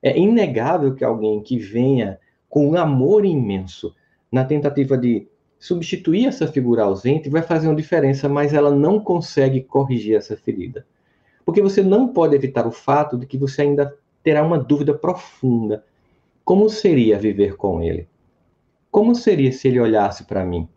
É 0.03 0.19
inegável 0.19 0.95
que 0.95 1.05
alguém 1.05 1.43
que 1.43 1.59
venha 1.59 2.19
com 2.53 2.69
um 2.69 2.77
amor 2.77 3.25
imenso 3.25 3.97
na 4.31 4.45
tentativa 4.45 4.99
de 4.99 5.27
substituir 5.59 6.27
essa 6.27 6.47
figura 6.47 6.83
ausente 6.83 7.31
vai 7.31 7.41
fazer 7.41 7.67
uma 7.67 7.75
diferença, 7.75 8.29
mas 8.29 8.53
ela 8.53 8.71
não 8.71 9.01
consegue 9.01 9.63
corrigir 9.63 10.17
essa 10.17 10.37
ferida. 10.37 10.87
Porque 11.47 11.63
você 11.63 11.83
não 11.83 12.09
pode 12.09 12.37
evitar 12.37 12.67
o 12.67 12.71
fato 12.71 13.17
de 13.17 13.25
que 13.25 13.39
você 13.39 13.63
ainda 13.63 13.97
terá 14.23 14.43
uma 14.43 14.59
dúvida 14.59 14.93
profunda. 14.93 15.83
Como 16.45 16.69
seria 16.69 17.19
viver 17.19 17.57
com 17.57 17.83
ele? 17.83 18.07
Como 18.91 19.15
seria 19.15 19.51
se 19.51 19.69
ele 19.69 19.81
olhasse 19.81 20.25
para 20.25 20.45
mim? 20.45 20.69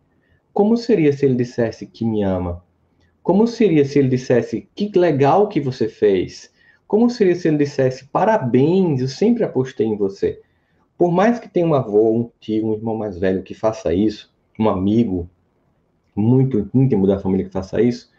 Como 0.53 0.77
seria 0.77 1.11
se 1.11 1.25
ele 1.25 1.35
dissesse 1.35 1.85
que 1.85 2.05
me 2.05 2.23
ama? 2.23 2.63
Como 3.21 3.45
seria 3.45 3.83
se 3.83 3.99
ele 3.99 4.07
dissesse 4.07 4.69
que 4.73 4.97
legal 4.97 5.49
que 5.49 5.59
você 5.59 5.89
fez? 5.89 6.49
Como 6.87 7.09
seria 7.09 7.35
se 7.35 7.49
ele 7.49 7.57
dissesse 7.57 8.05
parabéns, 8.05 9.01
eu 9.01 9.09
sempre 9.09 9.43
apostei 9.43 9.87
em 9.87 9.97
você? 9.97 10.41
Por 10.97 11.11
mais 11.11 11.39
que 11.39 11.49
tenha 11.49 11.65
um 11.65 11.73
avô, 11.73 12.11
um 12.11 12.31
tio, 12.39 12.67
um 12.67 12.73
irmão 12.73 12.95
mais 12.95 13.17
velho 13.17 13.43
que 13.43 13.53
faça 13.53 13.93
isso, 13.93 14.33
um 14.59 14.69
amigo 14.69 15.29
muito 16.15 16.69
íntimo 16.73 17.05
da 17.05 17.19
família 17.19 17.45
que 17.45 17.51
faça 17.51 17.81
isso, 17.81 18.09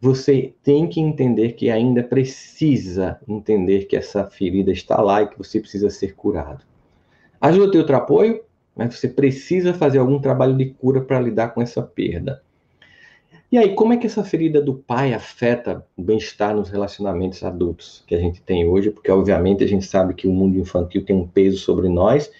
você 0.00 0.52
tem 0.62 0.86
que 0.86 1.00
entender 1.00 1.52
que 1.52 1.70
ainda 1.70 2.02
precisa 2.02 3.18
entender 3.26 3.86
que 3.86 3.96
essa 3.96 4.24
ferida 4.26 4.70
está 4.70 5.00
lá 5.00 5.22
e 5.22 5.28
que 5.28 5.38
você 5.38 5.58
precisa 5.58 5.88
ser 5.88 6.14
curado. 6.14 6.62
Ajuda 7.40 7.72
ter 7.72 7.78
outro 7.78 7.96
apoio, 7.96 8.44
mas 8.76 8.94
você 8.94 9.08
precisa 9.08 9.72
fazer 9.72 9.98
algum 9.98 10.18
trabalho 10.18 10.54
de 10.56 10.66
cura 10.66 11.00
para 11.00 11.18
lidar 11.20 11.54
com 11.54 11.62
essa 11.62 11.82
perda. 11.82 12.43
E 13.54 13.56
aí, 13.56 13.72
como 13.72 13.92
é 13.92 13.96
que 13.96 14.08
essa 14.08 14.24
ferida 14.24 14.60
do 14.60 14.74
pai 14.74 15.14
afeta 15.14 15.86
o 15.96 16.02
bem-estar 16.02 16.56
nos 16.56 16.70
relacionamentos 16.70 17.44
adultos 17.44 18.02
que 18.04 18.12
a 18.12 18.18
gente 18.18 18.42
tem 18.42 18.68
hoje? 18.68 18.90
Porque, 18.90 19.08
obviamente, 19.12 19.62
a 19.62 19.66
gente 19.68 19.86
sabe 19.86 20.12
que 20.12 20.26
o 20.26 20.32
mundo 20.32 20.58
infantil 20.58 21.04
tem 21.04 21.14
um 21.14 21.24
peso 21.28 21.58
sobre 21.58 21.88
nós, 21.88 22.32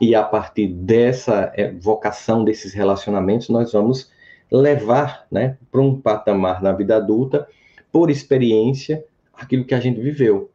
e 0.00 0.12
a 0.12 0.24
partir 0.24 0.66
dessa 0.66 1.52
é, 1.54 1.70
vocação 1.70 2.42
desses 2.42 2.74
relacionamentos, 2.74 3.48
nós 3.48 3.74
vamos 3.74 4.10
levar 4.50 5.28
né, 5.30 5.56
para 5.70 5.80
um 5.80 6.00
patamar 6.00 6.60
na 6.60 6.72
vida 6.72 6.96
adulta, 6.96 7.46
por 7.92 8.10
experiência, 8.10 9.04
aquilo 9.34 9.64
que 9.64 9.72
a 9.72 9.78
gente 9.78 10.00
viveu. 10.00 10.50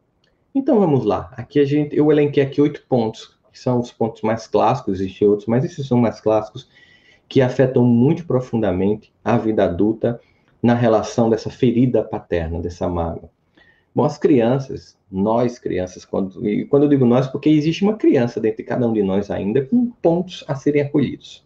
Então 0.54 0.78
vamos 0.78 1.06
lá. 1.06 1.32
Aqui 1.38 1.58
a 1.58 1.64
gente, 1.64 1.96
eu 1.96 2.12
elenquei 2.12 2.42
aqui 2.42 2.60
oito 2.60 2.84
pontos, 2.86 3.34
que 3.50 3.58
são 3.58 3.80
os 3.80 3.90
pontos 3.90 4.20
mais 4.20 4.46
clássicos, 4.46 5.00
existem 5.00 5.26
outros, 5.26 5.48
mas 5.48 5.64
esses 5.64 5.88
são 5.88 5.96
mais 5.96 6.20
clássicos, 6.20 6.68
que 7.32 7.40
afetam 7.40 7.82
muito 7.82 8.26
profundamente 8.26 9.10
a 9.24 9.38
vida 9.38 9.64
adulta 9.64 10.20
na 10.62 10.74
relação 10.74 11.30
dessa 11.30 11.48
ferida 11.48 12.04
paterna, 12.04 12.60
dessa 12.60 12.86
mágoa. 12.86 13.30
Bom, 13.94 14.04
as 14.04 14.18
crianças, 14.18 14.98
nós 15.10 15.58
crianças, 15.58 16.04
quando, 16.04 16.46
e 16.46 16.66
quando 16.66 16.82
eu 16.82 16.90
digo 16.90 17.06
nós, 17.06 17.26
porque 17.26 17.48
existe 17.48 17.84
uma 17.84 17.96
criança 17.96 18.38
dentro 18.38 18.58
de 18.58 18.64
cada 18.64 18.86
um 18.86 18.92
de 18.92 19.02
nós 19.02 19.30
ainda 19.30 19.64
com 19.64 19.86
pontos 20.02 20.44
a 20.46 20.54
serem 20.54 20.82
acolhidos. 20.82 21.42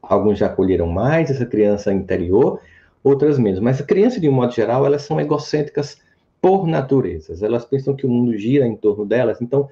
Alguns 0.00 0.38
já 0.38 0.46
acolheram 0.46 0.86
mais 0.86 1.30
essa 1.30 1.44
criança 1.44 1.92
interior, 1.92 2.58
outras 3.04 3.38
menos. 3.38 3.60
Mas 3.60 3.78
a 3.78 3.84
criança, 3.84 4.18
de 4.18 4.30
um 4.30 4.32
modo 4.32 4.54
geral, 4.54 4.86
elas 4.86 5.02
são 5.02 5.20
egocêntricas 5.20 6.00
por 6.40 6.66
natureza. 6.66 7.44
Elas 7.44 7.66
pensam 7.66 7.94
que 7.94 8.06
o 8.06 8.08
mundo 8.08 8.38
gira 8.38 8.66
em 8.66 8.74
torno 8.74 9.04
delas. 9.04 9.42
Então, 9.42 9.68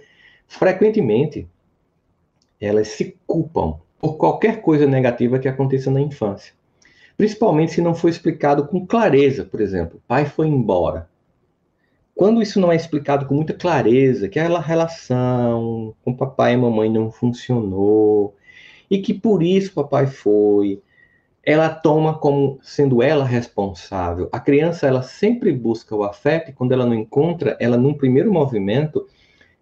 frequentemente, 0.47 1.49
elas 2.61 2.89
se 2.89 3.17
culpam 3.27 3.79
por 4.05 4.19
qualquer 4.19 4.61
coisa 4.61 4.87
negativa 4.87 5.39
que 5.39 5.49
aconteça 5.49 5.91
na 5.91 5.99
infância. 5.99 6.53
Principalmente 7.17 7.73
se 7.73 7.81
não 7.81 7.95
for 7.95 8.11
explicado 8.11 8.67
com 8.67 8.85
clareza, 8.85 9.47
por 9.47 9.63
exemplo, 9.63 9.99
pai 10.07 10.27
foi 10.27 10.47
embora. 10.47 11.09
Quando 12.15 12.43
isso 12.43 12.61
não 12.61 12.71
é 12.71 12.77
explicado 12.77 13.25
com 13.25 13.35
muita 13.35 13.55
clareza, 13.55 14.29
que 14.29 14.39
aquela 14.39 14.61
relação 14.61 15.95
com 16.05 16.15
papai 16.15 16.53
e 16.53 16.57
mamãe 16.59 16.91
não 16.91 17.11
funcionou, 17.11 18.37
e 18.91 18.99
que 18.99 19.15
por 19.15 19.43
isso 19.43 19.73
papai 19.73 20.07
foi. 20.07 20.83
Ela 21.43 21.71
toma 21.71 22.13
como 22.19 22.59
sendo 22.63 23.03
ela 23.03 23.25
responsável. 23.25 24.29
A 24.31 24.39
criança 24.39 24.87
ela 24.87 25.01
sempre 25.01 25.51
busca 25.51 25.97
o 25.97 26.05
afeto 26.05 26.51
e 26.51 26.53
quando 26.53 26.73
ela 26.73 26.85
não 26.85 26.95
encontra, 26.95 27.57
ela 27.59 27.79
num 27.79 27.95
primeiro 27.95 28.31
movimento, 28.31 29.09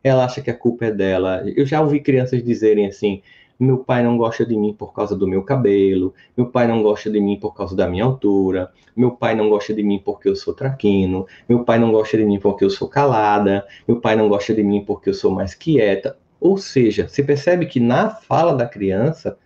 ela 0.03 0.25
acha 0.25 0.43
que 0.43 0.51
a 0.51 0.57
culpa 0.57 0.87
é 0.87 0.91
dela. 0.91 1.45
Eu 1.55 1.65
já 1.65 1.81
ouvi 1.81 2.01
crianças 2.01 2.43
dizerem 2.43 2.87
assim: 2.87 3.23
meu 3.63 3.79
pai 3.79 4.03
não 4.03 4.17
gosta 4.17 4.45
de 4.45 4.57
mim 4.57 4.73
por 4.73 4.93
causa 4.93 5.17
do 5.17 5.27
meu 5.27 5.43
cabelo, 5.43 6.13
meu 6.37 6.47
pai 6.47 6.67
não 6.67 6.83
gosta 6.83 7.09
de 7.11 7.21
mim 7.21 7.39
por 7.39 7.55
causa 7.55 7.77
da 7.77 7.89
minha 7.89 8.05
altura, 8.05 8.71
meu 8.97 9.13
pai 9.13 9.35
não 9.35 9.49
gosta 9.49 9.73
de 9.73 9.83
mim 9.83 10.01
porque 10.05 10.29
eu 10.29 10.37
sou 10.37 10.53
traquino, 10.53 11.27
meu 11.49 11.65
pai 11.65 11.79
não 11.79 11.93
gosta 11.93 12.17
de 12.17 12.25
mim 12.25 12.41
porque 12.41 12.65
eu 12.65 12.71
sou 12.71 12.89
calada, 12.89 13.67
meu 13.87 14.01
pai 14.01 14.17
não 14.17 14.29
gosta 14.29 14.53
de 14.55 14.63
mim 14.63 14.85
porque 14.85 15.11
eu 15.11 15.15
sou 15.15 15.31
mais 15.31 15.55
quieta. 15.55 16.17
Ou 16.41 16.59
seja, 16.59 17.07
você 17.07 17.23
percebe 17.23 17.67
que 17.67 17.79
na 17.79 18.11
fala 18.11 18.55
da 18.55 18.67
criança, 18.67 19.39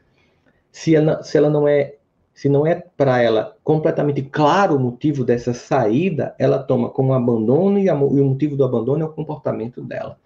se 0.73 0.95
ela, 0.95 1.23
se 1.23 1.37
ela 1.37 1.51
não 1.51 1.69
é 1.69 1.97
se 2.35 2.51
não 2.51 2.67
é 2.67 2.75
para 2.75 3.23
ela 3.23 3.57
completamente 3.65 4.21
claro 4.21 4.77
o 4.77 4.81
motivo 4.81 5.25
dessa 5.25 5.55
saída, 5.55 6.35
ela 6.39 6.59
toma 6.59 6.91
como 6.91 7.15
abandono 7.15 7.79
e, 7.79 7.89
a, 7.89 7.95
e, 7.95 7.97
o 7.97 8.25
motivo 8.27 8.55
do 8.55 8.65
abandono 8.65 9.03
é 9.03 9.07
o 9.07 9.13
comportamento 9.13 9.81
dela. 9.81 10.19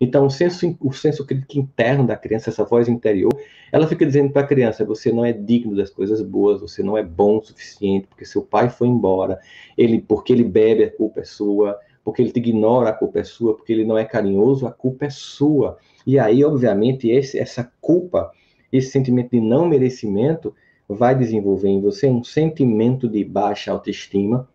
Então, 0.00 0.26
o 0.26 0.30
senso, 0.30 0.76
o 0.80 0.92
senso 0.92 1.24
crítico 1.24 1.58
interno 1.58 2.06
da 2.06 2.16
criança, 2.16 2.50
essa 2.50 2.64
voz 2.64 2.88
interior, 2.88 3.32
ela 3.72 3.86
fica 3.86 4.04
dizendo 4.04 4.32
para 4.32 4.42
a 4.42 4.46
criança: 4.46 4.84
você 4.84 5.12
não 5.12 5.24
é 5.24 5.32
digno 5.32 5.74
das 5.74 5.90
coisas 5.90 6.20
boas, 6.22 6.60
você 6.60 6.82
não 6.82 6.96
é 6.96 7.02
bom 7.02 7.38
o 7.38 7.44
suficiente, 7.44 8.06
porque 8.06 8.24
seu 8.24 8.42
pai 8.42 8.68
foi 8.68 8.88
embora, 8.88 9.38
ele, 9.76 10.00
porque 10.00 10.32
ele 10.32 10.44
bebe, 10.44 10.84
a 10.84 10.90
culpa 10.90 11.20
é 11.20 11.24
sua, 11.24 11.78
porque 12.04 12.22
ele 12.22 12.30
te 12.30 12.38
ignora, 12.38 12.90
a 12.90 12.92
culpa 12.92 13.20
é 13.20 13.24
sua, 13.24 13.54
porque 13.54 13.72
ele 13.72 13.84
não 13.84 13.98
é 13.98 14.04
carinhoso, 14.04 14.66
a 14.66 14.72
culpa 14.72 15.06
é 15.06 15.10
sua. 15.10 15.78
E 16.06 16.18
aí, 16.18 16.44
obviamente, 16.44 17.10
esse, 17.10 17.38
essa 17.38 17.70
culpa, 17.80 18.30
esse 18.72 18.90
sentimento 18.90 19.30
de 19.30 19.40
não 19.40 19.66
merecimento, 19.66 20.54
vai 20.88 21.16
desenvolver 21.16 21.68
em 21.68 21.80
você 21.80 22.08
um 22.08 22.22
sentimento 22.22 23.08
de 23.08 23.24
baixa 23.24 23.72
autoestima 23.72 24.48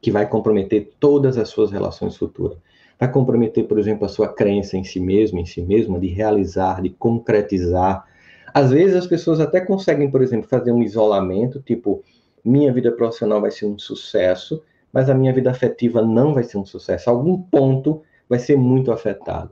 que 0.00 0.10
vai 0.10 0.28
comprometer 0.28 0.92
todas 0.98 1.38
as 1.38 1.48
suas 1.48 1.70
relações 1.70 2.16
futuras. 2.16 2.58
Vai 3.00 3.10
comprometer, 3.10 3.66
por 3.66 3.78
exemplo, 3.78 4.04
a 4.04 4.08
sua 4.08 4.28
crença 4.28 4.76
em 4.76 4.84
si 4.84 5.00
mesmo, 5.00 5.40
em 5.40 5.46
si 5.46 5.62
mesma, 5.62 5.98
de 5.98 6.08
realizar, 6.08 6.82
de 6.82 6.90
concretizar. 6.90 8.06
Às 8.52 8.70
vezes 8.70 8.94
as 8.94 9.06
pessoas 9.06 9.40
até 9.40 9.58
conseguem, 9.58 10.10
por 10.10 10.20
exemplo, 10.20 10.46
fazer 10.46 10.70
um 10.70 10.82
isolamento, 10.82 11.62
tipo, 11.62 12.04
minha 12.44 12.70
vida 12.70 12.92
profissional 12.92 13.40
vai 13.40 13.50
ser 13.50 13.64
um 13.64 13.78
sucesso, 13.78 14.62
mas 14.92 15.08
a 15.08 15.14
minha 15.14 15.32
vida 15.32 15.50
afetiva 15.50 16.02
não 16.02 16.34
vai 16.34 16.44
ser 16.44 16.58
um 16.58 16.64
sucesso. 16.66 17.08
Algum 17.08 17.40
ponto 17.40 18.02
vai 18.28 18.38
ser 18.38 18.56
muito 18.56 18.92
afetado. 18.92 19.50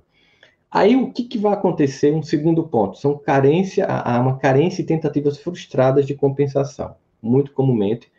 Aí 0.71 0.95
o 0.95 1.11
que, 1.11 1.25
que 1.25 1.39
vai 1.39 1.55
acontecer? 1.55 2.13
Um 2.13 2.23
segundo 2.23 2.65
ponto, 2.65 2.99
são 2.99 3.17
carência, 3.17 3.87
há 3.87 4.21
uma 4.21 4.37
carência 4.37 4.83
e 4.83 4.85
tentativas 4.85 5.39
frustradas 5.39 6.07
de 6.07 6.15
compensação. 6.15 6.97
Muito 7.23 7.53
comumente, 7.53 8.13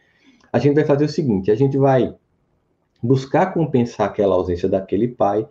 a 0.51 0.57
gente 0.57 0.73
vai 0.73 0.85
fazer 0.85 1.05
o 1.05 1.09
seguinte: 1.09 1.51
a 1.51 1.55
gente 1.55 1.77
vai 1.77 2.15
buscar 3.01 3.53
compensar 3.53 4.07
aquela 4.07 4.35
ausência 4.35 4.67
daquele 4.67 5.07
pai. 5.07 5.47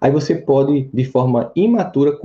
Aí 0.00 0.10
você 0.10 0.34
pode, 0.34 0.88
de 0.92 1.04
forma 1.04 1.50
imatura, 1.54 2.18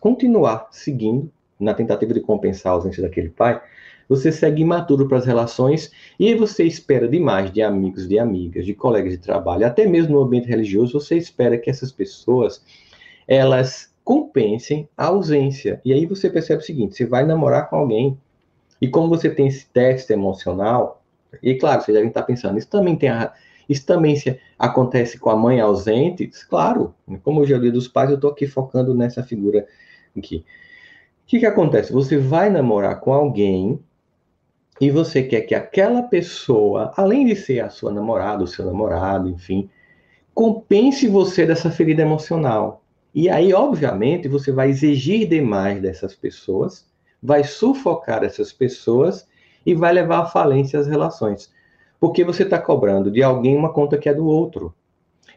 continuar 0.00 0.68
seguindo 0.70 1.30
na 1.58 1.74
tentativa 1.74 2.14
de 2.14 2.20
compensar 2.20 2.72
a 2.72 2.74
ausência 2.76 3.02
daquele 3.02 3.30
pai. 3.30 3.60
Você 4.08 4.32
segue 4.32 4.62
imaturo 4.62 5.06
para 5.06 5.18
as 5.18 5.26
relações 5.26 5.90
e 6.18 6.28
aí 6.28 6.34
você 6.34 6.64
espera 6.64 7.06
demais 7.06 7.52
de 7.52 7.60
amigos, 7.60 8.08
de 8.08 8.18
amigas, 8.18 8.64
de 8.64 8.74
colegas 8.74 9.12
de 9.12 9.18
trabalho, 9.18 9.66
até 9.66 9.86
mesmo 9.86 10.14
no 10.14 10.22
ambiente 10.22 10.48
religioso, 10.48 10.98
você 10.98 11.16
espera 11.16 11.58
que 11.58 11.68
essas 11.68 11.92
pessoas 11.92 12.62
elas 13.26 13.92
compensem 14.02 14.88
a 14.96 15.06
ausência. 15.08 15.82
E 15.84 15.92
aí 15.92 16.06
você 16.06 16.30
percebe 16.30 16.62
o 16.62 16.64
seguinte: 16.64 16.96
você 16.96 17.04
vai 17.04 17.26
namorar 17.26 17.68
com 17.68 17.76
alguém, 17.76 18.18
e 18.80 18.88
como 18.88 19.08
você 19.08 19.28
tem 19.28 19.48
esse 19.48 19.66
teste 19.66 20.14
emocional, 20.14 21.02
e 21.42 21.54
claro, 21.56 21.82
você 21.82 21.92
deve 21.92 22.08
estar 22.08 22.22
pensando, 22.22 22.56
isso 22.56 22.70
também 22.70 22.96
tem 22.96 23.10
a, 23.10 23.34
isso 23.68 23.84
também 23.84 24.16
se 24.16 24.40
acontece 24.58 25.18
com 25.18 25.30
a 25.30 25.36
mãe 25.36 25.60
ausente, 25.60 26.30
claro, 26.48 26.94
como 27.22 27.40
hoje 27.40 27.52
é 27.52 27.56
o 27.56 27.60
dia 27.60 27.72
dos 27.72 27.86
pais, 27.86 28.10
eu 28.10 28.16
estou 28.16 28.30
aqui 28.30 28.46
focando 28.46 28.94
nessa 28.94 29.22
figura 29.22 29.66
aqui. 30.16 30.44
O 31.24 31.26
que, 31.26 31.40
que 31.40 31.46
acontece? 31.46 31.92
Você 31.92 32.16
vai 32.16 32.48
namorar 32.48 33.00
com 33.00 33.12
alguém 33.12 33.78
e 34.80 34.90
você 34.90 35.22
quer 35.22 35.42
que 35.42 35.54
aquela 35.54 36.02
pessoa, 36.02 36.92
além 36.96 37.26
de 37.26 37.36
ser 37.36 37.60
a 37.60 37.68
sua 37.68 37.92
namorada, 37.92 38.44
o 38.44 38.46
seu 38.46 38.64
namorado, 38.64 39.28
enfim, 39.28 39.68
compense 40.32 41.06
você 41.08 41.44
dessa 41.44 41.70
ferida 41.70 42.02
emocional. 42.02 42.82
E 43.12 43.28
aí, 43.28 43.52
obviamente, 43.52 44.28
você 44.28 44.52
vai 44.52 44.70
exigir 44.70 45.28
demais 45.28 45.82
dessas 45.82 46.14
pessoas, 46.14 46.86
vai 47.22 47.42
sufocar 47.42 48.22
essas 48.22 48.52
pessoas 48.52 49.26
e 49.66 49.74
vai 49.74 49.92
levar 49.92 50.20
à 50.20 50.26
falência 50.26 50.78
as 50.78 50.86
relações. 50.86 51.52
Porque 52.00 52.24
você 52.24 52.42
está 52.44 52.58
cobrando 52.58 53.10
de 53.10 53.22
alguém 53.22 53.56
uma 53.56 53.72
conta 53.72 53.98
que 53.98 54.08
é 54.08 54.14
do 54.14 54.26
outro. 54.26 54.74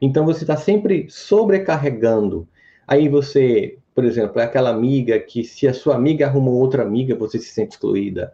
Então 0.02 0.26
você 0.26 0.44
está 0.44 0.58
sempre 0.58 1.08
sobrecarregando. 1.10 2.48
Aí 2.88 3.08
você, 3.08 3.78
por 3.94 4.04
exemplo, 4.04 4.40
é 4.42 4.44
aquela 4.44 4.70
amiga 4.70 5.20
que, 5.20 5.44
se 5.44 5.68
a 5.68 5.74
sua 5.74 5.96
amiga 5.96 6.26
arrumou 6.28 6.56
outra 6.56 6.84
amiga, 6.84 7.16
você 7.16 7.40
se 7.40 7.54
sente 7.54 7.74
excluída. 7.74 8.34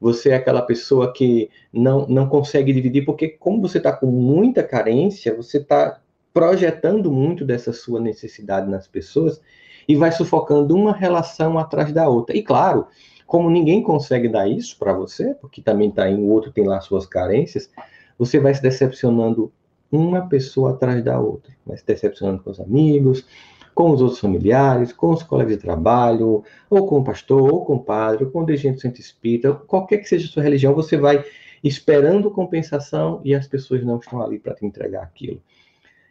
Você 0.00 0.30
é 0.30 0.34
aquela 0.34 0.62
pessoa 0.62 1.12
que 1.12 1.48
não, 1.72 2.06
não 2.08 2.28
consegue 2.28 2.72
dividir, 2.72 3.04
porque, 3.04 3.28
como 3.28 3.60
você 3.60 3.78
está 3.78 3.92
com 3.92 4.06
muita 4.06 4.62
carência, 4.62 5.36
você 5.36 5.58
está 5.58 6.00
projetando 6.32 7.12
muito 7.12 7.44
dessa 7.44 7.72
sua 7.72 8.00
necessidade 8.00 8.68
nas 8.68 8.88
pessoas 8.88 9.40
e 9.86 9.94
vai 9.94 10.10
sufocando 10.10 10.74
uma 10.74 10.92
relação 10.92 11.58
atrás 11.58 11.92
da 11.92 12.08
outra. 12.08 12.36
E 12.36 12.42
claro, 12.42 12.86
como 13.32 13.48
ninguém 13.48 13.82
consegue 13.82 14.28
dar 14.28 14.46
isso 14.46 14.78
para 14.78 14.92
você, 14.92 15.32
porque 15.32 15.62
também 15.62 15.90
tá 15.90 16.06
em 16.06 16.22
o 16.22 16.28
outro 16.28 16.52
tem 16.52 16.66
lá 16.66 16.82
suas 16.82 17.06
carências, 17.06 17.70
você 18.18 18.38
vai 18.38 18.52
se 18.52 18.60
decepcionando 18.60 19.50
uma 19.90 20.28
pessoa 20.28 20.72
atrás 20.72 21.02
da 21.02 21.18
outra. 21.18 21.50
Vai 21.64 21.78
se 21.78 21.86
decepcionando 21.86 22.42
com 22.42 22.50
os 22.50 22.60
amigos, 22.60 23.26
com 23.74 23.90
os 23.90 24.02
outros 24.02 24.20
familiares, 24.20 24.92
com 24.92 25.12
os 25.12 25.22
colegas 25.22 25.56
de 25.56 25.62
trabalho, 25.62 26.44
ou 26.68 26.86
com 26.86 26.98
o 26.98 27.04
pastor, 27.04 27.50
ou 27.50 27.64
com 27.64 27.76
o 27.76 27.82
padre, 27.82 28.26
ou 28.26 28.30
com 28.30 28.42
o 28.42 28.44
dirigente 28.44 28.82
centro 28.82 29.00
espírita, 29.00 29.54
qualquer 29.54 29.96
que 29.96 30.10
seja 30.10 30.26
a 30.26 30.30
sua 30.30 30.42
religião, 30.42 30.74
você 30.74 30.98
vai 30.98 31.24
esperando 31.64 32.30
compensação 32.30 33.22
e 33.24 33.34
as 33.34 33.46
pessoas 33.46 33.82
não 33.82 33.96
estão 33.96 34.20
ali 34.20 34.38
para 34.38 34.54
te 34.54 34.66
entregar 34.66 35.04
aquilo. 35.04 35.40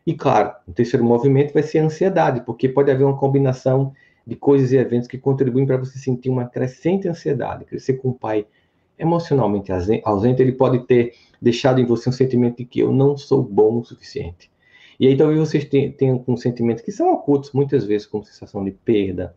E 0.07 0.15
claro, 0.15 0.55
o 0.67 0.71
terceiro 0.71 1.05
movimento 1.05 1.53
vai 1.53 1.61
ser 1.61 1.77
a 1.77 1.83
ansiedade, 1.83 2.41
porque 2.41 2.67
pode 2.67 2.89
haver 2.89 3.03
uma 3.03 3.15
combinação 3.15 3.93
de 4.25 4.35
coisas 4.35 4.71
e 4.71 4.77
eventos 4.77 5.07
que 5.07 5.17
contribuem 5.17 5.65
para 5.65 5.77
você 5.77 5.97
sentir 5.97 6.29
uma 6.29 6.45
crescente 6.45 7.07
ansiedade. 7.07 7.65
Crescer 7.65 7.93
com 7.93 8.09
um 8.09 8.13
pai 8.13 8.45
emocionalmente 8.97 9.71
ausente, 10.03 10.41
ele 10.41 10.51
pode 10.51 10.85
ter 10.85 11.13
deixado 11.41 11.81
em 11.81 11.85
você 11.85 12.09
um 12.09 12.13
sentimento 12.13 12.57
de 12.57 12.65
que 12.65 12.79
eu 12.79 12.93
não 12.93 13.17
sou 13.17 13.41
bom 13.41 13.79
o 13.79 13.83
suficiente. 13.83 14.51
E 14.99 15.07
aí 15.07 15.17
talvez 15.17 15.39
vocês 15.39 15.65
tenham 15.65 16.23
um 16.27 16.37
sentimentos 16.37 16.83
que 16.83 16.91
são 16.91 17.11
ocultos 17.11 17.51
muitas 17.51 17.83
vezes, 17.83 18.05
como 18.05 18.23
sensação 18.23 18.63
de 18.63 18.69
perda, 18.71 19.35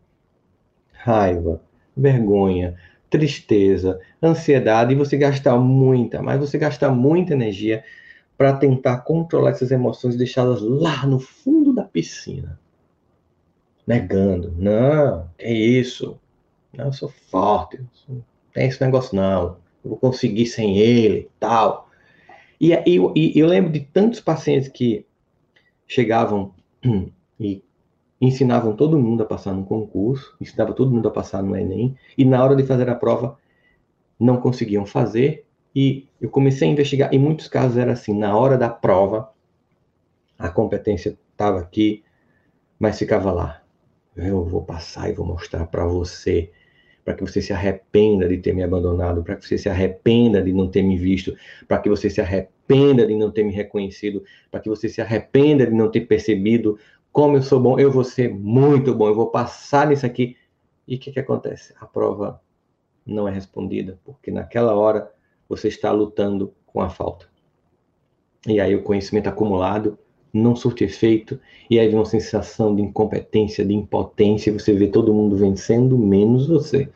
raiva, 0.91 1.59
vergonha, 1.97 2.75
tristeza, 3.09 3.99
ansiedade, 4.21 4.93
e 4.93 4.95
você 4.95 5.17
gastar 5.17 5.57
muita, 5.57 6.21
mas 6.21 6.39
você 6.39 6.59
gastar 6.59 6.91
muita 6.91 7.33
energia 7.33 7.83
para 8.37 8.53
tentar 8.53 8.97
controlar 8.97 9.51
essas 9.51 9.71
emoções 9.71 10.13
e 10.13 10.17
deixá-las 10.19 10.61
lá 10.61 11.07
no 11.07 11.19
fundo 11.19 11.73
da 11.73 11.83
piscina 11.83 12.59
negando. 13.85 14.53
Não, 14.57 15.29
que 15.37 15.47
isso? 15.47 16.19
Não, 16.73 16.85
eu 16.85 16.93
sou 16.93 17.09
forte, 17.09 17.79
não 18.07 18.23
tem 18.53 18.67
esse 18.67 18.81
negócio 18.81 19.15
não. 19.15 19.57
Eu 19.83 19.91
vou 19.91 19.97
conseguir 19.97 20.45
sem 20.45 20.77
ele, 20.77 21.29
tal. 21.39 21.89
E, 22.59 22.73
e, 22.73 22.99
e 23.15 23.39
eu 23.39 23.47
lembro 23.47 23.71
de 23.71 23.81
tantos 23.81 24.21
pacientes 24.21 24.69
que 24.69 25.05
chegavam 25.87 26.53
e 27.39 27.63
ensinavam 28.19 28.75
todo 28.75 28.97
mundo 28.97 29.23
a 29.23 29.25
passar 29.25 29.53
no 29.53 29.65
concurso, 29.65 30.35
ensinavam 30.39 30.73
todo 30.73 30.91
mundo 30.91 31.07
a 31.07 31.11
passar 31.11 31.43
no 31.43 31.55
Enem, 31.55 31.95
e 32.17 32.23
na 32.23 32.43
hora 32.43 32.55
de 32.55 32.63
fazer 32.63 32.89
a 32.89 32.95
prova 32.95 33.37
não 34.19 34.37
conseguiam 34.37 34.85
fazer. 34.85 35.45
E 35.75 36.07
eu 36.21 36.29
comecei 36.29 36.67
a 36.67 36.71
investigar, 36.71 37.13
em 37.13 37.19
muitos 37.19 37.49
casos 37.49 37.77
era 37.77 37.91
assim, 37.91 38.17
na 38.17 38.35
hora 38.35 38.57
da 38.57 38.69
prova, 38.69 39.29
a 40.39 40.49
competência 40.49 41.17
estava 41.31 41.59
aqui, 41.59 42.03
mas 42.79 42.97
ficava 42.97 43.31
lá. 43.31 43.64
Eu 44.15 44.45
vou 44.45 44.63
passar 44.63 45.09
e 45.09 45.13
vou 45.13 45.25
mostrar 45.25 45.65
para 45.67 45.85
você, 45.85 46.51
para 47.03 47.13
que 47.13 47.21
você 47.21 47.41
se 47.41 47.51
arrependa 47.51 48.27
de 48.27 48.37
ter 48.37 48.53
me 48.53 48.63
abandonado, 48.63 49.23
para 49.23 49.35
que 49.35 49.45
você 49.45 49.57
se 49.57 49.67
arrependa 49.67 50.41
de 50.41 50.53
não 50.53 50.69
ter 50.69 50.81
me 50.81 50.97
visto, 50.97 51.35
para 51.67 51.79
que 51.79 51.89
você 51.89 52.09
se 52.09 52.21
arrependa 52.21 53.05
de 53.05 53.13
não 53.15 53.29
ter 53.29 53.43
me 53.43 53.51
reconhecido, 53.51 54.23
para 54.49 54.59
que 54.61 54.69
você 54.69 54.87
se 54.87 55.01
arrependa 55.01 55.65
de 55.65 55.73
não 55.73 55.91
ter 55.91 56.01
percebido 56.01 56.79
como 57.11 57.35
eu 57.35 57.41
sou 57.41 57.59
bom. 57.59 57.77
Eu 57.77 57.91
vou 57.91 58.03
ser 58.03 58.33
muito 58.33 58.95
bom, 58.95 59.07
eu 59.07 59.15
vou 59.15 59.27
passar 59.27 59.87
nisso 59.87 60.05
aqui. 60.05 60.37
E 60.87 60.95
o 60.95 60.99
que, 60.99 61.11
que 61.11 61.19
acontece? 61.19 61.73
A 61.79 61.85
prova 61.85 62.41
não 63.05 63.27
é 63.27 63.31
respondida, 63.31 63.99
porque 64.03 64.31
naquela 64.31 64.73
hora 64.75 65.11
você 65.47 65.67
está 65.67 65.91
lutando 65.91 66.53
com 66.65 66.81
a 66.81 66.89
falta. 66.89 67.27
E 68.47 68.59
aí 68.59 68.75
o 68.75 68.83
conhecimento 68.83 69.27
acumulado 69.27 69.97
não 70.37 70.55
surte 70.55 70.83
efeito, 70.83 71.39
e 71.69 71.79
aí 71.79 71.87
vem 71.87 71.95
uma 71.95 72.05
sensação 72.05 72.75
de 72.75 72.81
incompetência, 72.81 73.65
de 73.65 73.73
impotência, 73.73 74.51
você 74.51 74.73
vê 74.73 74.87
todo 74.87 75.13
mundo 75.13 75.35
vencendo, 75.37 75.97
menos 75.97 76.47
você. 76.47 76.89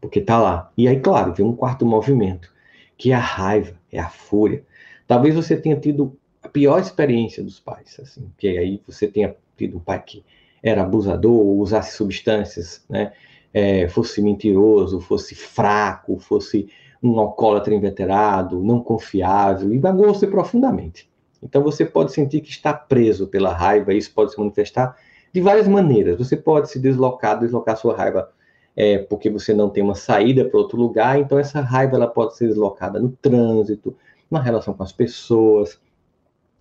Porque 0.00 0.20
tá 0.20 0.40
lá. 0.40 0.72
E 0.76 0.88
aí, 0.88 0.98
claro, 0.98 1.34
vem 1.34 1.46
um 1.46 1.54
quarto 1.54 1.84
movimento, 1.84 2.52
que 2.96 3.12
é 3.12 3.14
a 3.14 3.18
raiva, 3.18 3.74
é 3.92 4.00
a 4.00 4.08
fúria. 4.08 4.64
Talvez 5.06 5.34
você 5.34 5.56
tenha 5.56 5.76
tido 5.76 6.16
a 6.42 6.48
pior 6.48 6.80
experiência 6.80 7.42
dos 7.42 7.60
pais, 7.60 7.98
assim, 8.00 8.30
que 8.38 8.48
aí 8.48 8.80
você 8.86 9.06
tenha 9.06 9.34
tido 9.56 9.76
um 9.76 9.80
pai 9.80 10.02
que 10.02 10.24
era 10.62 10.82
abusador, 10.82 11.58
usasse 11.58 11.96
substâncias, 11.96 12.84
né? 12.88 13.12
É, 13.52 13.86
fosse 13.88 14.20
mentiroso, 14.20 15.00
fosse 15.00 15.34
fraco, 15.34 16.18
fosse 16.18 16.68
um 17.00 17.20
alcoólatra 17.20 17.74
inveterado, 17.74 18.60
não 18.62 18.80
confiável, 18.80 19.72
e 19.72 19.78
magoou 19.78 20.12
você 20.12 20.26
profundamente. 20.26 21.08
Então 21.44 21.62
você 21.62 21.84
pode 21.84 22.12
sentir 22.12 22.40
que 22.40 22.50
está 22.50 22.72
preso 22.72 23.26
pela 23.26 23.52
raiva, 23.52 23.92
isso 23.92 24.12
pode 24.12 24.32
se 24.32 24.38
manifestar 24.38 24.96
de 25.32 25.40
várias 25.40 25.68
maneiras. 25.68 26.16
Você 26.16 26.36
pode 26.36 26.70
se 26.70 26.78
deslocar, 26.78 27.38
deslocar 27.38 27.76
sua 27.76 27.94
raiva 27.94 28.30
é, 28.76 28.98
porque 28.98 29.30
você 29.30 29.52
não 29.54 29.68
tem 29.68 29.82
uma 29.82 29.94
saída 29.94 30.44
para 30.44 30.58
outro 30.58 30.78
lugar, 30.78 31.18
então 31.18 31.38
essa 31.38 31.60
raiva 31.60 31.96
ela 31.96 32.08
pode 32.08 32.36
ser 32.36 32.48
deslocada 32.48 32.98
no 32.98 33.10
trânsito, 33.10 33.94
na 34.30 34.40
relação 34.40 34.74
com 34.74 34.82
as 34.82 34.92
pessoas, 34.92 35.78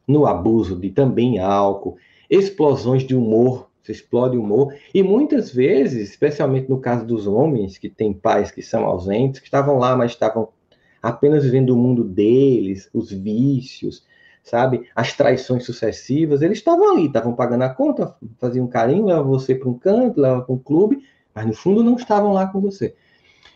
no 0.07 0.27
abuso 0.27 0.75
de 0.75 0.91
também 0.91 1.39
álcool, 1.39 1.97
explosões 2.29 3.03
de 3.03 3.15
humor, 3.15 3.69
você 3.81 3.91
explode 3.91 4.37
o 4.37 4.41
humor, 4.41 4.73
e 4.93 5.01
muitas 5.01 5.51
vezes, 5.51 6.09
especialmente 6.09 6.69
no 6.69 6.79
caso 6.79 7.05
dos 7.05 7.25
homens 7.25 7.77
que 7.77 7.89
têm 7.89 8.13
pais 8.13 8.51
que 8.51 8.61
são 8.61 8.85
ausentes, 8.85 9.39
que 9.39 9.47
estavam 9.47 9.77
lá, 9.77 9.95
mas 9.95 10.11
estavam 10.11 10.49
apenas 11.01 11.43
vivendo 11.43 11.71
o 11.71 11.77
mundo 11.77 12.03
deles, 12.03 12.89
os 12.93 13.11
vícios, 13.11 14.05
sabe? 14.43 14.87
As 14.93 15.13
traições 15.13 15.65
sucessivas, 15.65 16.41
eles 16.41 16.57
estavam 16.57 16.91
ali, 16.91 17.07
estavam 17.07 17.33
pagando 17.33 17.63
a 17.63 17.69
conta, 17.69 18.13
faziam 18.37 18.65
um 18.65 18.69
carinho, 18.69 19.05
levavam 19.05 19.31
você 19.31 19.55
para 19.55 19.69
um 19.69 19.77
canto, 19.77 20.19
levavam 20.19 20.43
para 20.45 20.53
um 20.53 20.59
clube, 20.59 21.03
mas 21.33 21.45
no 21.45 21.53
fundo 21.53 21.83
não 21.83 21.95
estavam 21.95 22.33
lá 22.33 22.45
com 22.47 22.59
você. 22.59 22.93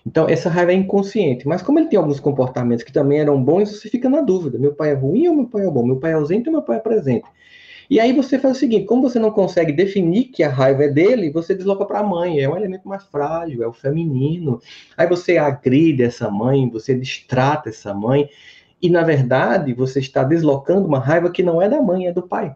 Então, 0.06 0.28
essa 0.30 0.50
raiva 0.50 0.72
é 0.72 0.76
inconsciente. 0.76 1.46
Mas 1.46 1.62
como 1.62 1.80
ele 1.80 1.90
tem 1.90 2.00
alguns 2.00 2.20
comportamentos 2.20 2.84
que 2.86 2.94
também 2.94 3.20
eram 3.20 3.44
bons, 3.44 3.70
você 3.70 3.90
fica 3.90 4.10
na 4.10 4.22
dúvida: 4.22 4.58
meu 4.58 4.74
pai 4.74 4.92
é 4.92 4.94
ruim 4.94 5.28
ou 5.28 5.36
meu 5.36 5.48
pai 5.48 5.68
é 5.68 5.70
bom? 5.70 5.86
Meu 5.86 5.98
pai 5.98 6.12
é 6.12 6.14
ausente 6.14 6.48
ou 6.48 6.54
meu 6.54 6.62
pai 6.62 6.78
é 6.78 6.80
presente? 6.80 7.26
E 7.90 8.00
aí 8.00 8.14
você 8.14 8.40
faz 8.40 8.56
o 8.56 8.60
seguinte: 8.60 8.86
como 8.86 9.02
você 9.02 9.20
não 9.20 9.32
consegue 9.32 9.74
definir 9.74 10.26
que 10.26 10.44
a 10.44 10.50
raiva 10.50 10.86
é 10.86 10.88
dele, 10.88 11.30
você 11.30 11.54
desloca 11.54 11.86
para 11.86 12.00
a 12.00 12.04
mãe, 12.04 12.40
é 12.40 12.50
um 12.50 12.56
elemento 12.56 12.88
mais 12.88 13.04
frágil, 13.04 13.62
é 13.62 13.68
o 13.68 13.74
feminino. 13.74 14.62
Aí 14.96 15.08
você 15.08 15.38
agride 15.38 16.04
essa 16.04 16.32
mãe, 16.32 16.70
você 16.70 16.98
distrata 16.98 17.68
essa 17.68 17.94
mãe, 17.94 18.30
e, 18.82 18.90
na 18.90 19.04
verdade, 19.04 19.74
você 19.74 20.00
está 20.00 20.24
deslocando 20.24 20.88
uma 20.88 21.00
raiva 21.00 21.32
que 21.32 21.42
não 21.42 21.62
é 21.62 21.68
da 21.68 21.82
mãe, 21.82 22.08
é 22.08 22.14
do 22.14 22.22
pai. 22.22 22.56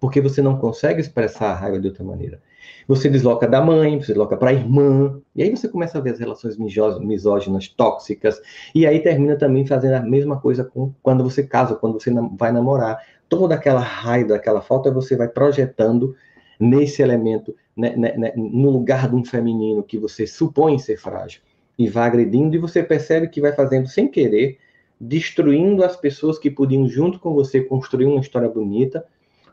Porque 0.00 0.20
você 0.20 0.40
não 0.40 0.58
consegue 0.58 1.00
expressar 1.00 1.50
a 1.50 1.54
raiva 1.54 1.80
de 1.80 1.88
outra 1.88 2.04
maneira. 2.04 2.40
Você 2.86 3.08
desloca 3.08 3.48
da 3.48 3.60
mãe, 3.60 3.98
você 3.98 4.08
desloca 4.08 4.36
para 4.36 4.50
a 4.50 4.52
irmã, 4.52 5.20
e 5.34 5.42
aí 5.42 5.50
você 5.50 5.68
começa 5.68 5.98
a 5.98 6.00
ver 6.00 6.10
as 6.10 6.18
relações 6.18 6.56
misóginas, 6.56 7.68
tóxicas, 7.68 8.40
e 8.74 8.86
aí 8.86 9.00
termina 9.00 9.36
também 9.36 9.66
fazendo 9.66 9.94
a 9.94 10.00
mesma 10.00 10.38
coisa 10.38 10.64
com 10.64 10.92
quando 11.02 11.24
você 11.24 11.42
casa, 11.42 11.74
quando 11.74 11.94
você 12.00 12.12
vai 12.36 12.52
namorar. 12.52 12.98
Toda 13.28 13.54
aquela 13.54 13.80
raiva, 13.80 14.36
aquela 14.36 14.60
falta, 14.60 14.90
você 14.90 15.16
vai 15.16 15.28
projetando 15.28 16.14
nesse 16.60 17.02
elemento, 17.02 17.54
né, 17.76 17.96
né, 17.96 18.16
né, 18.16 18.32
no 18.36 18.70
lugar 18.70 19.08
de 19.08 19.16
um 19.16 19.24
feminino 19.24 19.82
que 19.82 19.98
você 19.98 20.26
supõe 20.26 20.78
ser 20.78 20.98
frágil, 20.98 21.40
e 21.78 21.88
vai 21.88 22.06
agredindo, 22.06 22.54
e 22.54 22.58
você 22.58 22.82
percebe 22.82 23.28
que 23.28 23.40
vai 23.40 23.52
fazendo 23.52 23.88
sem 23.88 24.08
querer 24.08 24.58
destruindo 25.06 25.84
as 25.84 25.96
pessoas 25.96 26.38
que 26.38 26.50
podiam, 26.50 26.88
junto 26.88 27.18
com 27.18 27.34
você, 27.34 27.60
construir 27.60 28.06
uma 28.06 28.20
história 28.20 28.48
bonita, 28.48 29.04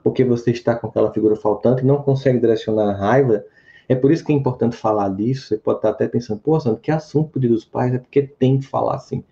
porque 0.03 0.23
você 0.23 0.51
está 0.51 0.75
com 0.75 0.87
aquela 0.87 1.11
figura 1.11 1.35
faltante 1.35 1.85
não 1.85 2.01
consegue 2.01 2.39
direcionar 2.39 2.89
a 2.89 2.95
raiva. 2.95 3.43
É 3.87 3.95
por 3.95 4.11
isso 4.11 4.23
que 4.23 4.31
é 4.31 4.35
importante 4.35 4.75
falar 4.75 5.09
disso. 5.09 5.47
Você 5.47 5.57
pode 5.57 5.79
estar 5.79 5.89
até 5.89 6.07
pensando, 6.07 6.39
pô, 6.39 6.59
Sandro, 6.59 6.79
que 6.79 6.91
assunto 6.91 7.39
dos 7.39 7.65
pais? 7.65 7.93
É 7.93 7.99
porque 7.99 8.21
tem 8.21 8.59
que 8.59 8.65
falar 8.65 8.95
assim. 8.95 9.23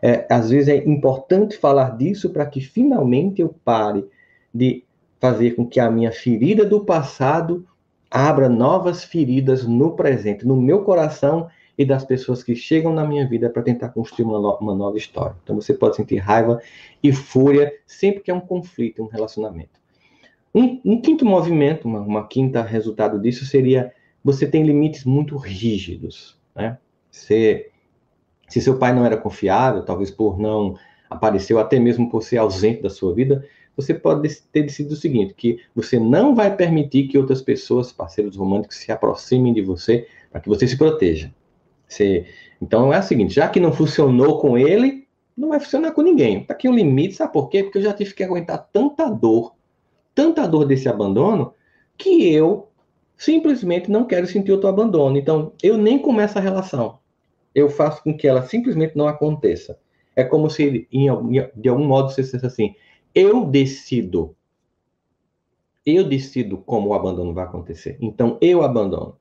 É, 0.00 0.26
às 0.30 0.50
vezes 0.50 0.68
é 0.68 0.76
importante 0.76 1.56
falar 1.56 1.96
disso 1.96 2.30
para 2.30 2.46
que 2.46 2.60
finalmente 2.60 3.42
eu 3.42 3.54
pare 3.64 4.06
de 4.54 4.84
fazer 5.20 5.56
com 5.56 5.66
que 5.66 5.80
a 5.80 5.90
minha 5.90 6.12
ferida 6.12 6.64
do 6.64 6.84
passado 6.84 7.66
abra 8.08 8.48
novas 8.48 9.02
feridas 9.02 9.66
no 9.66 9.96
presente, 9.96 10.46
no 10.46 10.56
meu 10.56 10.84
coração 10.84 11.48
e 11.78 11.84
das 11.84 12.04
pessoas 12.04 12.42
que 12.42 12.56
chegam 12.56 12.92
na 12.92 13.06
minha 13.06 13.26
vida 13.26 13.48
para 13.48 13.62
tentar 13.62 13.90
construir 13.90 14.24
uma, 14.24 14.40
no 14.40 14.56
uma, 14.56 14.74
nova 14.74 14.98
história. 14.98 15.36
Então 15.44 15.54
você 15.54 15.72
pode 15.72 15.94
sentir 15.94 16.16
raiva 16.16 16.60
e 17.00 17.12
fúria 17.12 17.72
sempre 17.86 18.20
que 18.20 18.30
é 18.32 18.34
um 18.34 18.40
conflito, 18.40 19.00
um 19.00 19.06
relacionamento. 19.06 19.78
Um, 20.52 20.80
um 20.84 21.00
quinto 21.00 21.24
movimento, 21.24 21.86
uma, 21.86 22.00
uma, 22.00 22.26
quinta 22.26 22.62
resultado 22.62 23.20
disso 23.20 23.46
seria 23.46 23.92
você 24.24 24.44
tem 24.44 24.64
limites 24.64 25.04
muito 25.04 25.36
rígidos. 25.36 26.36
Né? 26.56 26.76
Se 27.12 27.70
seu 28.48 28.76
pai 28.76 28.92
não 28.92 29.06
era 29.06 29.16
confiável, 29.16 29.84
talvez 29.84 30.10
por 30.10 30.36
não 30.36 30.76
aparecer, 31.08 31.54
ou 31.54 31.60
até 31.60 31.78
mesmo 31.78 32.10
por 32.10 32.22
ser 32.22 32.38
ausente 32.38 32.82
da 32.82 32.90
sua 32.90 33.14
vida, 33.14 33.46
você 33.76 33.94
pode 33.94 34.28
ter 34.52 34.62
decidido 34.62 34.94
o 34.94 34.96
seguinte, 34.96 35.34
que 35.34 35.60
você 35.74 36.00
não 36.00 36.34
vai 36.34 36.56
permitir 36.56 37.06
que 37.06 37.16
outras 37.16 37.40
pessoas, 37.40 37.92
parceiros 37.92 38.34
românticos, 38.34 38.78
se 38.78 38.90
aproximem 38.90 39.54
de 39.54 39.62
você 39.62 40.08
para 40.32 40.40
que 40.40 40.48
você 40.48 40.66
se 40.66 40.76
proteja. 40.76 41.32
Você... 41.88 42.26
Então 42.60 42.92
é 42.92 42.98
o 42.98 43.02
seguinte, 43.02 43.34
já 43.34 43.48
que 43.48 43.60
não 43.60 43.72
funcionou 43.72 44.40
com 44.40 44.58
ele, 44.58 45.08
não 45.36 45.50
vai 45.50 45.60
funcionar 45.60 45.92
com 45.92 46.02
ninguém. 46.02 46.42
Está 46.42 46.54
aqui 46.54 46.68
um 46.68 46.74
limite, 46.74 47.14
sabe 47.14 47.32
por 47.32 47.48
quê? 47.48 47.62
Porque 47.62 47.78
eu 47.78 47.82
já 47.82 47.92
tive 47.92 48.12
que 48.12 48.24
aguentar 48.24 48.68
tanta 48.72 49.08
dor, 49.08 49.54
tanta 50.14 50.46
dor 50.46 50.64
desse 50.66 50.88
abandono, 50.88 51.54
que 51.96 52.32
eu 52.32 52.68
simplesmente 53.16 53.90
não 53.90 54.04
quero 54.04 54.26
sentir 54.26 54.52
outro 54.52 54.68
abandono. 54.68 55.16
Então, 55.16 55.52
eu 55.62 55.76
nem 55.76 55.98
começo 55.98 56.38
a 56.38 56.40
relação. 56.40 56.98
Eu 57.54 57.70
faço 57.70 58.02
com 58.02 58.16
que 58.16 58.26
ela 58.26 58.42
simplesmente 58.42 58.96
não 58.96 59.06
aconteça. 59.06 59.78
É 60.14 60.24
como 60.24 60.50
se, 60.50 60.88
de 60.90 61.68
algum 61.68 61.84
modo, 61.84 62.10
você 62.10 62.22
dissesse 62.22 62.46
assim: 62.46 62.74
eu 63.14 63.44
decido. 63.44 64.34
Eu 65.86 66.04
decido 66.04 66.58
como 66.58 66.90
o 66.90 66.94
abandono 66.94 67.32
vai 67.32 67.44
acontecer. 67.44 67.96
Então, 68.00 68.36
eu 68.40 68.62
abandono. 68.62 69.16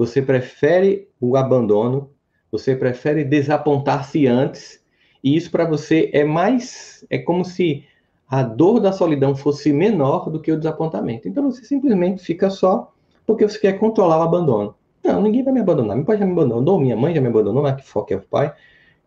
Você 0.00 0.22
prefere 0.22 1.10
o 1.20 1.36
abandono, 1.36 2.08
você 2.50 2.74
prefere 2.74 3.22
desapontar-se 3.22 4.26
antes, 4.26 4.82
e 5.22 5.36
isso 5.36 5.50
para 5.50 5.66
você 5.66 6.08
é 6.14 6.24
mais. 6.24 7.04
É 7.10 7.18
como 7.18 7.44
se 7.44 7.84
a 8.26 8.42
dor 8.42 8.80
da 8.80 8.92
solidão 8.92 9.36
fosse 9.36 9.74
menor 9.74 10.30
do 10.30 10.40
que 10.40 10.50
o 10.50 10.56
desapontamento. 10.56 11.28
Então 11.28 11.50
você 11.50 11.66
simplesmente 11.66 12.22
fica 12.22 12.48
só 12.48 12.94
porque 13.26 13.46
você 13.46 13.58
quer 13.58 13.78
controlar 13.78 14.20
o 14.20 14.22
abandono. 14.22 14.74
Não, 15.04 15.20
ninguém 15.20 15.44
vai 15.44 15.52
me 15.52 15.60
abandonar. 15.60 15.94
Meu 15.94 16.06
pai 16.06 16.16
já 16.16 16.24
me 16.24 16.32
abandonou, 16.32 16.80
minha 16.80 16.96
mãe 16.96 17.14
já 17.14 17.20
me 17.20 17.28
abandonou, 17.28 17.62
mas 17.62 17.76
que 17.76 17.86
foca 17.86 18.14
é 18.14 18.16
o 18.16 18.22
pai. 18.22 18.54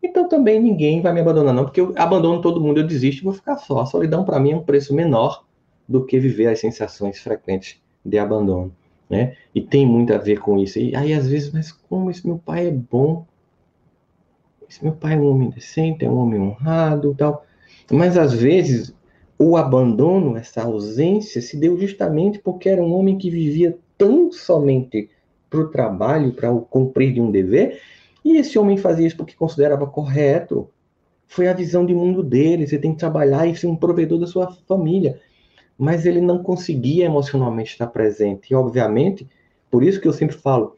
Então 0.04 0.30
também 0.30 0.60
ninguém 0.60 1.02
vai 1.02 1.12
me 1.12 1.22
abandonar, 1.22 1.56
não, 1.56 1.64
porque 1.64 1.82
eu 1.82 1.92
abandono 1.96 2.40
todo 2.40 2.62
mundo, 2.62 2.82
eu 2.82 2.86
desisto 2.86 3.24
e 3.24 3.24
vou 3.24 3.34
ficar 3.34 3.58
só. 3.58 3.80
A 3.80 3.88
solidão 3.88 4.24
para 4.24 4.40
mim 4.40 4.52
é 4.52 4.58
um 4.58 4.64
preço 4.64 4.94
menor 4.94 5.44
do 5.90 6.06
que 6.06 6.20
viver 6.20 6.50
as 6.50 6.60
sensações 6.60 7.18
frequentes 7.18 7.82
de 8.06 8.20
abandono 8.20 8.72
né? 9.14 9.36
E 9.54 9.62
tem 9.62 9.86
muito 9.86 10.12
a 10.12 10.18
ver 10.18 10.40
com 10.40 10.58
isso. 10.58 10.80
E 10.80 10.96
aí, 10.96 11.14
às 11.14 11.28
vezes, 11.28 11.52
mas 11.52 11.72
como 11.72 12.10
esse 12.10 12.26
meu 12.26 12.40
pai 12.40 12.68
é 12.68 12.72
bom? 12.72 13.26
Esse 14.68 14.84
meu 14.84 14.94
pai 14.94 15.14
é 15.14 15.18
um 15.18 15.30
homem 15.30 15.52
decente, 15.52 16.04
é 16.04 16.10
um 16.10 16.18
homem 16.18 16.42
honrado 16.42 17.16
tal. 17.16 17.46
Mas, 17.92 18.18
às 18.18 18.34
vezes, 18.34 18.94
o 19.38 19.56
abandono, 19.56 20.36
essa 20.36 20.64
ausência, 20.64 21.42
se 21.42 21.56
deu 21.56 21.78
justamente 21.80 22.40
porque 22.40 22.68
era 22.68 22.82
um 22.82 22.92
homem 22.94 23.18
que 23.18 23.30
vivia 23.30 23.78
tão 23.98 24.32
somente 24.32 25.10
para 25.48 25.60
o 25.60 25.68
trabalho, 25.68 26.34
para 26.34 26.52
o 26.52 26.62
cumprir 26.62 27.14
de 27.14 27.22
um 27.22 27.30
dever, 27.30 27.80
e 28.26 28.38
esse 28.38 28.58
homem 28.58 28.78
fazia 28.78 29.06
isso 29.06 29.18
porque 29.18 29.36
considerava 29.36 29.86
correto. 29.86 30.68
Foi 31.28 31.48
a 31.48 31.54
visão 31.54 31.86
de 31.86 31.94
mundo 31.94 32.24
dele. 32.24 32.66
Você 32.66 32.80
tem 32.80 32.94
que 32.94 33.00
trabalhar 33.00 33.46
e 33.46 33.56
ser 33.56 33.68
um 33.68 33.76
provedor 33.76 34.20
da 34.20 34.26
sua 34.26 34.52
família 34.68 35.20
mas 35.84 36.06
ele 36.06 36.22
não 36.22 36.42
conseguia 36.42 37.04
emocionalmente 37.04 37.72
estar 37.72 37.88
presente. 37.88 38.52
E, 38.52 38.56
obviamente, 38.56 39.28
por 39.70 39.84
isso 39.84 40.00
que 40.00 40.08
eu 40.08 40.14
sempre 40.14 40.34
falo, 40.34 40.78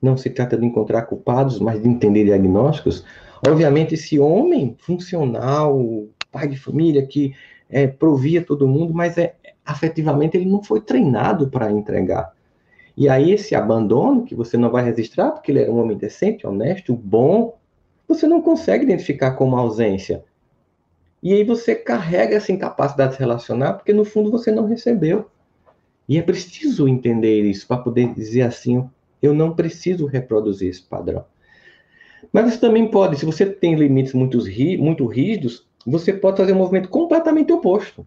não 0.00 0.16
se 0.16 0.30
trata 0.30 0.56
de 0.56 0.64
encontrar 0.64 1.02
culpados, 1.02 1.60
mas 1.60 1.82
de 1.82 1.86
entender 1.86 2.24
diagnósticos. 2.24 3.04
Obviamente, 3.46 3.92
esse 3.92 4.18
homem 4.18 4.74
funcional, 4.78 6.06
pai 6.32 6.48
de 6.48 6.56
família, 6.56 7.06
que 7.06 7.34
é, 7.68 7.86
provia 7.86 8.42
todo 8.42 8.66
mundo, 8.66 8.94
mas 8.94 9.18
é, 9.18 9.34
afetivamente 9.62 10.34
ele 10.34 10.48
não 10.48 10.62
foi 10.62 10.80
treinado 10.80 11.50
para 11.50 11.70
entregar. 11.70 12.32
E 12.96 13.10
aí, 13.10 13.32
esse 13.32 13.54
abandono, 13.54 14.24
que 14.24 14.34
você 14.34 14.56
não 14.56 14.70
vai 14.70 14.82
registrar, 14.82 15.32
porque 15.32 15.52
ele 15.52 15.60
era 15.60 15.70
um 15.70 15.78
homem 15.78 15.94
decente, 15.94 16.46
honesto, 16.46 16.96
bom, 16.96 17.54
você 18.08 18.26
não 18.26 18.40
consegue 18.40 18.84
identificar 18.84 19.32
como 19.32 19.58
ausência. 19.58 20.24
E 21.26 21.32
aí 21.32 21.42
você 21.42 21.74
carrega 21.74 22.36
essa 22.36 22.52
incapacidade 22.52 23.10
de 23.10 23.16
se 23.16 23.20
relacionar 23.20 23.72
porque 23.72 23.92
no 23.92 24.04
fundo 24.04 24.30
você 24.30 24.52
não 24.52 24.64
recebeu. 24.64 25.28
E 26.08 26.18
é 26.18 26.22
preciso 26.22 26.86
entender 26.86 27.42
isso 27.42 27.66
para 27.66 27.78
poder 27.78 28.14
dizer 28.14 28.42
assim, 28.42 28.88
eu 29.20 29.34
não 29.34 29.52
preciso 29.52 30.06
reproduzir 30.06 30.70
esse 30.70 30.82
padrão. 30.82 31.24
Mas 32.32 32.52
você 32.52 32.60
também 32.60 32.88
pode, 32.88 33.18
se 33.18 33.26
você 33.26 33.44
tem 33.44 33.74
limites 33.74 34.12
muito, 34.12 34.38
muito 34.78 35.04
rígidos, 35.04 35.66
você 35.84 36.12
pode 36.12 36.36
fazer 36.36 36.52
um 36.52 36.58
movimento 36.58 36.88
completamente 36.88 37.52
oposto. 37.52 38.06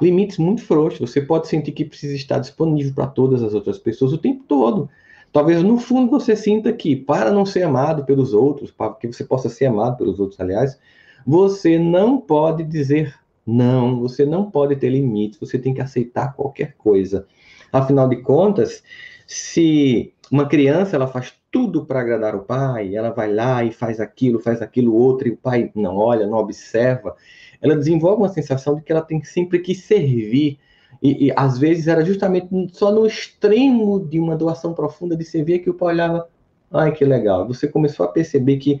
Limites 0.00 0.38
muito 0.38 0.64
frouxos. 0.64 1.10
Você 1.10 1.20
pode 1.20 1.48
sentir 1.48 1.72
que 1.72 1.84
precisa 1.84 2.16
estar 2.16 2.38
disponível 2.38 2.94
para 2.94 3.08
todas 3.08 3.42
as 3.42 3.52
outras 3.52 3.78
pessoas 3.78 4.14
o 4.14 4.18
tempo 4.18 4.42
todo. 4.48 4.88
Talvez 5.30 5.62
no 5.62 5.76
fundo 5.76 6.10
você 6.10 6.34
sinta 6.34 6.72
que, 6.72 6.96
para 6.96 7.30
não 7.30 7.44
ser 7.44 7.64
amado 7.64 8.06
pelos 8.06 8.32
outros, 8.32 8.70
para 8.70 8.94
que 8.94 9.06
você 9.06 9.22
possa 9.22 9.50
ser 9.50 9.66
amado 9.66 9.98
pelos 9.98 10.18
outros, 10.18 10.40
aliás, 10.40 10.78
você 11.26 11.78
não 11.78 12.20
pode 12.20 12.64
dizer 12.64 13.14
não, 13.46 13.98
você 13.98 14.24
não 14.24 14.50
pode 14.50 14.76
ter 14.76 14.90
limites, 14.90 15.38
você 15.38 15.58
tem 15.58 15.74
que 15.74 15.80
aceitar 15.80 16.34
qualquer 16.34 16.74
coisa. 16.76 17.26
Afinal 17.72 18.08
de 18.08 18.16
contas, 18.22 18.82
se 19.26 20.12
uma 20.30 20.46
criança 20.46 20.96
ela 20.96 21.06
faz 21.06 21.34
tudo 21.50 21.84
para 21.84 22.00
agradar 22.00 22.36
o 22.36 22.44
pai, 22.44 22.94
ela 22.94 23.10
vai 23.10 23.32
lá 23.32 23.64
e 23.64 23.72
faz 23.72 23.98
aquilo, 23.98 24.38
faz 24.38 24.62
aquilo 24.62 24.94
outro, 24.94 25.26
e 25.26 25.32
o 25.32 25.36
pai 25.36 25.70
não 25.74 25.96
olha, 25.96 26.26
não 26.26 26.38
observa, 26.38 27.16
ela 27.60 27.76
desenvolve 27.76 28.22
uma 28.22 28.28
sensação 28.28 28.76
de 28.76 28.82
que 28.82 28.92
ela 28.92 29.02
tem 29.02 29.22
sempre 29.24 29.58
que 29.58 29.74
servir. 29.74 30.58
E, 31.02 31.26
e 31.26 31.32
às 31.36 31.58
vezes 31.58 31.88
era 31.88 32.04
justamente 32.04 32.48
só 32.72 32.92
no 32.92 33.06
extremo 33.06 34.00
de 34.00 34.20
uma 34.20 34.36
doação 34.36 34.74
profunda 34.74 35.16
de 35.16 35.24
servir 35.24 35.60
que 35.60 35.70
o 35.70 35.74
pai 35.74 35.94
olhava, 35.94 36.28
ai 36.70 36.92
que 36.92 37.04
legal. 37.04 37.46
Você 37.48 37.66
começou 37.66 38.06
a 38.06 38.08
perceber 38.08 38.58
que 38.58 38.80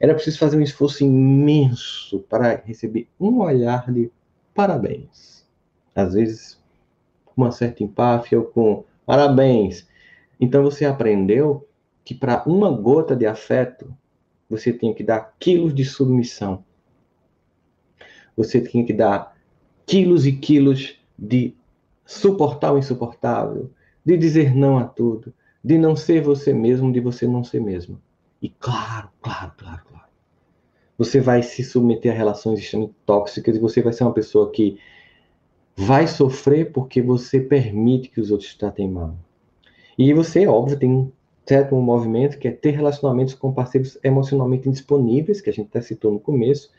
era 0.00 0.14
preciso 0.14 0.38
fazer 0.38 0.56
um 0.56 0.62
esforço 0.62 1.04
imenso 1.04 2.20
para 2.28 2.62
receber 2.64 3.08
um 3.18 3.40
olhar 3.40 3.90
de 3.92 4.10
parabéns. 4.54 5.44
Às 5.94 6.14
vezes, 6.14 6.60
com 7.24 7.42
uma 7.42 7.52
certa 7.52 7.82
empáfia 7.82 8.38
ou 8.38 8.46
com 8.46 8.84
parabéns. 9.06 9.86
Então 10.40 10.62
você 10.62 10.84
aprendeu 10.84 11.66
que 12.04 12.14
para 12.14 12.42
uma 12.46 12.70
gota 12.70 13.16
de 13.16 13.26
afeto, 13.26 13.94
você 14.48 14.72
tem 14.72 14.92
que 14.92 15.02
dar 15.02 15.34
quilos 15.38 15.74
de 15.74 15.84
submissão. 15.84 16.64
Você 18.36 18.60
tem 18.60 18.84
que 18.84 18.92
dar 18.92 19.36
quilos 19.86 20.26
e 20.26 20.32
quilos 20.32 20.98
de 21.18 21.54
suportar 22.04 22.72
o 22.72 22.78
insuportável, 22.78 23.70
de 24.04 24.16
dizer 24.16 24.54
não 24.54 24.76
a 24.76 24.84
tudo, 24.84 25.32
de 25.62 25.78
não 25.78 25.96
ser 25.96 26.20
você 26.20 26.52
mesmo, 26.52 26.92
de 26.92 27.00
você 27.00 27.26
não 27.26 27.42
ser 27.42 27.60
mesmo. 27.60 28.00
E 28.44 28.50
claro, 28.50 29.08
claro, 29.22 29.52
claro, 29.56 29.80
claro. 29.88 30.04
Você 30.98 31.18
vai 31.18 31.42
se 31.42 31.64
submeter 31.64 32.12
a 32.12 32.14
relações 32.14 32.58
extremamente 32.58 32.94
tóxicas 33.06 33.56
e 33.56 33.58
você 33.58 33.80
vai 33.80 33.94
ser 33.94 34.04
uma 34.04 34.12
pessoa 34.12 34.50
que 34.50 34.78
vai 35.74 36.06
sofrer 36.06 36.70
porque 36.70 37.00
você 37.00 37.40
permite 37.40 38.10
que 38.10 38.20
os 38.20 38.30
outros 38.30 38.54
tratem 38.54 38.86
mal. 38.86 39.16
E 39.96 40.12
você, 40.12 40.46
óbvio, 40.46 40.78
tem 40.78 40.90
um 40.90 41.10
certo 41.46 41.74
movimento 41.76 42.38
que 42.38 42.46
é 42.46 42.50
ter 42.50 42.72
relacionamentos 42.72 43.32
com 43.32 43.50
parceiros 43.50 43.96
emocionalmente 44.04 44.68
indisponíveis, 44.68 45.40
que 45.40 45.48
a 45.48 45.52
gente 45.52 45.68
até 45.68 45.80
citou 45.80 46.12
no 46.12 46.20
começo, 46.20 46.70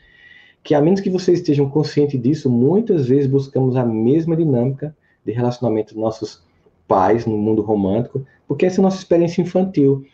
que 0.62 0.72
a 0.72 0.80
menos 0.80 1.00
que 1.00 1.10
vocês 1.10 1.40
estejam 1.40 1.68
conscientes 1.68 2.22
disso, 2.22 2.48
muitas 2.48 3.08
vezes 3.08 3.26
buscamos 3.26 3.74
a 3.74 3.84
mesma 3.84 4.36
dinâmica 4.36 4.96
de 5.24 5.32
relacionamento 5.32 5.94
dos 5.94 6.00
nossos 6.00 6.46
pais 6.86 7.26
no 7.26 7.36
mundo 7.36 7.60
romântico, 7.60 8.24
porque 8.46 8.66
essa 8.66 8.80
é 8.80 8.82
a 8.82 8.84
nossa 8.84 8.98
experiência 8.98 9.42
infantil. 9.42 10.06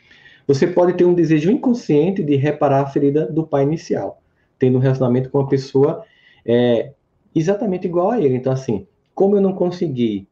Você 0.46 0.66
pode 0.66 0.94
ter 0.94 1.05
um 1.05 1.14
desejo 1.14 1.50
inconsciente 1.50 2.22
de 2.22 2.37
reparar 2.37 2.83
a 2.83 2.87
ferida 2.87 3.26
do 3.26 3.46
pai 3.46 3.62
inicial, 3.62 4.20
tendo 4.59 4.78
um 4.78 4.81
relacionamento 4.81 5.31
com 5.31 5.38
uma 5.38 5.48
pessoa 5.48 6.05
é, 6.44 6.92
exatamente 7.35 7.87
igual 7.87 8.11
a 8.11 8.20
ele. 8.20 8.37
Então, 8.37 8.52
assim, 8.52 8.87
como 9.14 9.37
eu 9.37 9.40
não 9.40 9.52
consegui 9.52 10.28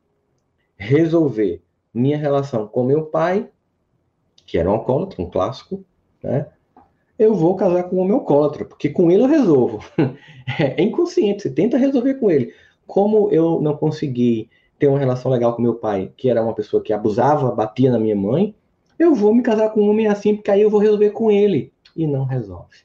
resolver 0.77 1.63
minha 1.93 2.17
relação 2.17 2.67
com 2.67 2.85
meu 2.85 3.07
pai, 3.07 3.49
que 4.47 4.59
era 4.59 4.69
um 4.69 4.73
alcoólatra, 4.73 5.23
um 5.23 5.31
clássico, 5.31 5.85
né? 6.23 6.47
eu 7.21 7.35
vou 7.35 7.55
casar 7.55 7.85
com 7.85 7.97
um 7.97 7.99
homem 8.01 8.15
alcoólatra, 8.15 8.65
porque 8.65 8.89
com 8.89 9.11
ele 9.11 9.23
eu 9.23 9.29
resolvo. 9.29 9.85
É 10.59 10.83
inconsciente, 10.83 11.43
você 11.43 11.51
tenta 11.51 11.79
resolver 11.79 12.15
com 12.15 12.29
ele. 12.29 12.53
Como 12.85 13.31
eu 13.31 13.61
não 13.61 13.77
consegui 13.77 14.51
ter 14.81 14.89
uma 14.89 14.99
relação 14.99 15.31
legal 15.31 15.55
com 15.55 15.63
meu 15.63 15.77
pai, 15.77 16.11
que 16.17 16.29
era 16.29 16.43
uma 16.43 16.53
pessoa 16.53 16.83
que 16.83 16.93
abusava, 16.93 17.53
batia 17.53 17.89
na 17.89 18.01
minha 18.01 18.17
mãe, 18.17 18.53
eu 19.01 19.15
vou 19.15 19.35
me 19.35 19.43
casar 19.43 19.71
com 19.71 19.81
um 19.81 19.89
homem 19.89 20.07
assim, 20.07 20.37
porque 20.37 20.51
aí 20.51 20.61
eu 20.61 20.69
vou 20.69 20.79
resolver 20.79 21.11
com 21.11 21.31
ele. 21.31 21.73
E 21.97 22.07
não 22.07 22.25
resolve. 22.25 22.77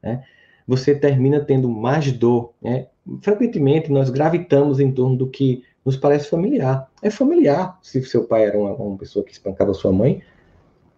Né? 0.00 0.22
Você 0.68 0.94
termina 0.94 1.40
tendo 1.40 1.68
mais 1.68 2.10
dor. 2.12 2.52
Né? 2.62 2.86
Frequentemente 3.20 3.90
nós 3.90 4.08
gravitamos 4.08 4.78
em 4.78 4.92
torno 4.92 5.16
do 5.16 5.28
que 5.28 5.64
nos 5.84 5.96
parece 5.96 6.30
familiar. 6.30 6.88
É 7.02 7.10
familiar 7.10 7.76
se 7.82 8.00
seu 8.02 8.24
pai 8.24 8.44
era 8.44 8.56
uma, 8.56 8.72
uma 8.74 8.96
pessoa 8.96 9.24
que 9.24 9.32
espancava 9.32 9.74
sua 9.74 9.92
mãe, 9.92 10.22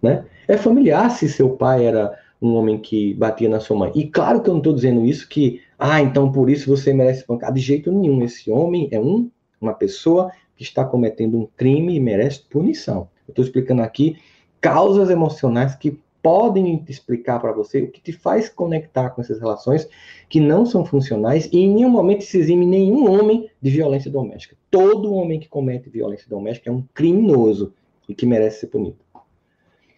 né? 0.02 0.24
É 0.46 0.56
familiar 0.56 1.10
se 1.10 1.28
seu 1.28 1.50
pai 1.50 1.86
era 1.86 2.16
um 2.40 2.54
homem 2.54 2.78
que 2.78 3.14
batia 3.14 3.48
na 3.48 3.60
sua 3.60 3.76
mãe. 3.76 3.92
E 3.94 4.06
claro 4.06 4.42
que 4.42 4.48
eu 4.48 4.54
não 4.54 4.60
estou 4.60 4.74
dizendo 4.74 5.04
isso 5.04 5.28
que, 5.28 5.60
ah, 5.78 6.00
então 6.00 6.30
por 6.30 6.48
isso 6.48 6.68
você 6.68 6.92
merece 6.92 7.20
espancar. 7.20 7.52
De 7.52 7.60
jeito 7.60 7.90
nenhum. 7.90 8.22
Esse 8.22 8.50
homem 8.50 8.88
é 8.90 9.00
um, 9.00 9.30
uma 9.60 9.74
pessoa 9.74 10.30
que 10.54 10.62
está 10.62 10.84
cometendo 10.84 11.38
um 11.38 11.46
crime 11.56 11.96
e 11.96 12.00
merece 12.00 12.42
punição. 12.48 13.08
Eu 13.28 13.32
estou 13.32 13.44
explicando 13.44 13.82
aqui 13.82 14.16
causas 14.60 15.10
emocionais 15.10 15.74
que 15.74 16.00
podem 16.22 16.84
explicar 16.88 17.38
para 17.38 17.52
você 17.52 17.82
o 17.82 17.90
que 17.90 18.00
te 18.00 18.12
faz 18.12 18.48
conectar 18.48 19.10
com 19.10 19.20
essas 19.20 19.38
relações 19.38 19.88
que 20.28 20.40
não 20.40 20.66
são 20.66 20.84
funcionais 20.84 21.48
e 21.52 21.60
em 21.60 21.72
nenhum 21.72 21.90
momento 21.90 22.24
se 22.24 22.38
exime 22.38 22.66
nenhum 22.66 23.08
homem 23.08 23.48
de 23.62 23.70
violência 23.70 24.10
doméstica. 24.10 24.56
Todo 24.70 25.12
homem 25.12 25.38
que 25.38 25.48
comete 25.48 25.88
violência 25.88 26.26
doméstica 26.28 26.70
é 26.70 26.72
um 26.72 26.82
criminoso 26.92 27.72
e 28.08 28.14
que 28.14 28.26
merece 28.26 28.60
ser 28.60 28.66
punido. 28.66 28.98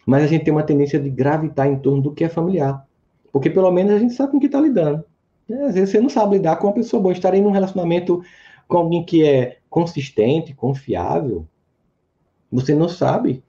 Mas 0.05 0.23
a 0.23 0.27
gente 0.27 0.43
tem 0.43 0.53
uma 0.53 0.63
tendência 0.63 0.99
de 0.99 1.09
gravitar 1.09 1.67
em 1.67 1.79
torno 1.79 2.01
do 2.01 2.13
que 2.13 2.23
é 2.23 2.29
familiar. 2.29 2.85
Porque 3.31 3.49
pelo 3.49 3.71
menos 3.71 3.93
a 3.93 3.99
gente 3.99 4.13
sabe 4.13 4.31
com 4.31 4.37
o 4.37 4.39
que 4.39 4.47
está 4.47 4.59
lidando. 4.59 5.03
Né? 5.47 5.63
Às 5.65 5.75
vezes 5.75 5.89
você 5.89 6.01
não 6.01 6.09
sabe 6.09 6.35
lidar 6.35 6.57
com 6.57 6.67
uma 6.67 6.73
pessoa 6.73 7.01
boa. 7.01 7.13
Estar 7.13 7.33
em 7.33 7.45
um 7.45 7.51
relacionamento 7.51 8.21
com 8.67 8.77
alguém 8.77 9.03
que 9.05 9.25
é 9.25 9.57
consistente, 9.69 10.53
confiável, 10.53 11.45
você 12.51 12.75
não 12.75 12.89
sabe. 12.89 13.43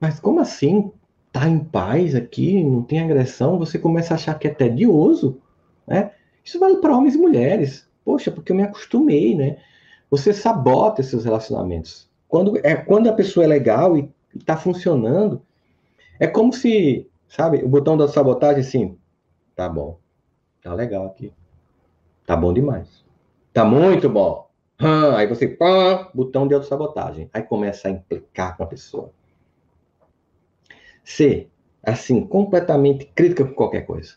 Mas 0.00 0.18
como 0.18 0.40
assim? 0.40 0.90
Tá 1.32 1.48
em 1.48 1.60
paz 1.60 2.14
aqui, 2.14 2.62
não 2.64 2.82
tem 2.82 3.00
agressão, 3.00 3.58
você 3.58 3.78
começa 3.78 4.14
a 4.14 4.16
achar 4.16 4.36
que 4.38 4.48
é 4.48 4.50
tedioso, 4.50 5.40
né? 5.86 6.10
Isso 6.44 6.58
vale 6.58 6.78
para 6.78 6.96
homens 6.96 7.14
e 7.14 7.18
mulheres. 7.18 7.88
Poxa, 8.04 8.32
porque 8.32 8.50
eu 8.50 8.56
me 8.56 8.64
acostumei, 8.64 9.36
né? 9.36 9.58
Você 10.10 10.32
sabota 10.32 11.00
esses 11.00 11.24
relacionamentos. 11.24 12.10
Quando, 12.26 12.58
é, 12.64 12.74
quando 12.74 13.08
a 13.08 13.12
pessoa 13.12 13.44
é 13.44 13.46
legal 13.46 13.96
e 13.96 14.10
está 14.34 14.56
funcionando, 14.56 15.40
é 16.18 16.26
como 16.26 16.52
se, 16.52 17.08
sabe, 17.28 17.62
o 17.62 17.68
botão 17.68 17.96
da 17.96 18.08
sabotagem 18.08 18.60
assim, 18.60 18.98
tá 19.54 19.68
bom, 19.68 19.98
tá 20.62 20.74
legal 20.74 21.06
aqui, 21.06 21.32
tá 22.26 22.36
bom 22.36 22.52
demais, 22.52 23.04
tá 23.52 23.64
muito 23.64 24.08
bom. 24.08 24.49
Aí 25.16 25.26
você, 25.26 25.46
pá, 25.46 26.10
botão 26.14 26.48
de 26.48 26.54
autossabotagem. 26.54 27.28
Aí 27.32 27.42
começa 27.42 27.88
a 27.88 27.90
implicar 27.90 28.56
com 28.56 28.62
a 28.62 28.66
pessoa. 28.66 29.12
Ser, 31.04 31.50
assim, 31.82 32.26
completamente 32.26 33.04
crítica 33.14 33.44
com 33.44 33.54
qualquer 33.54 33.82
coisa. 33.82 34.14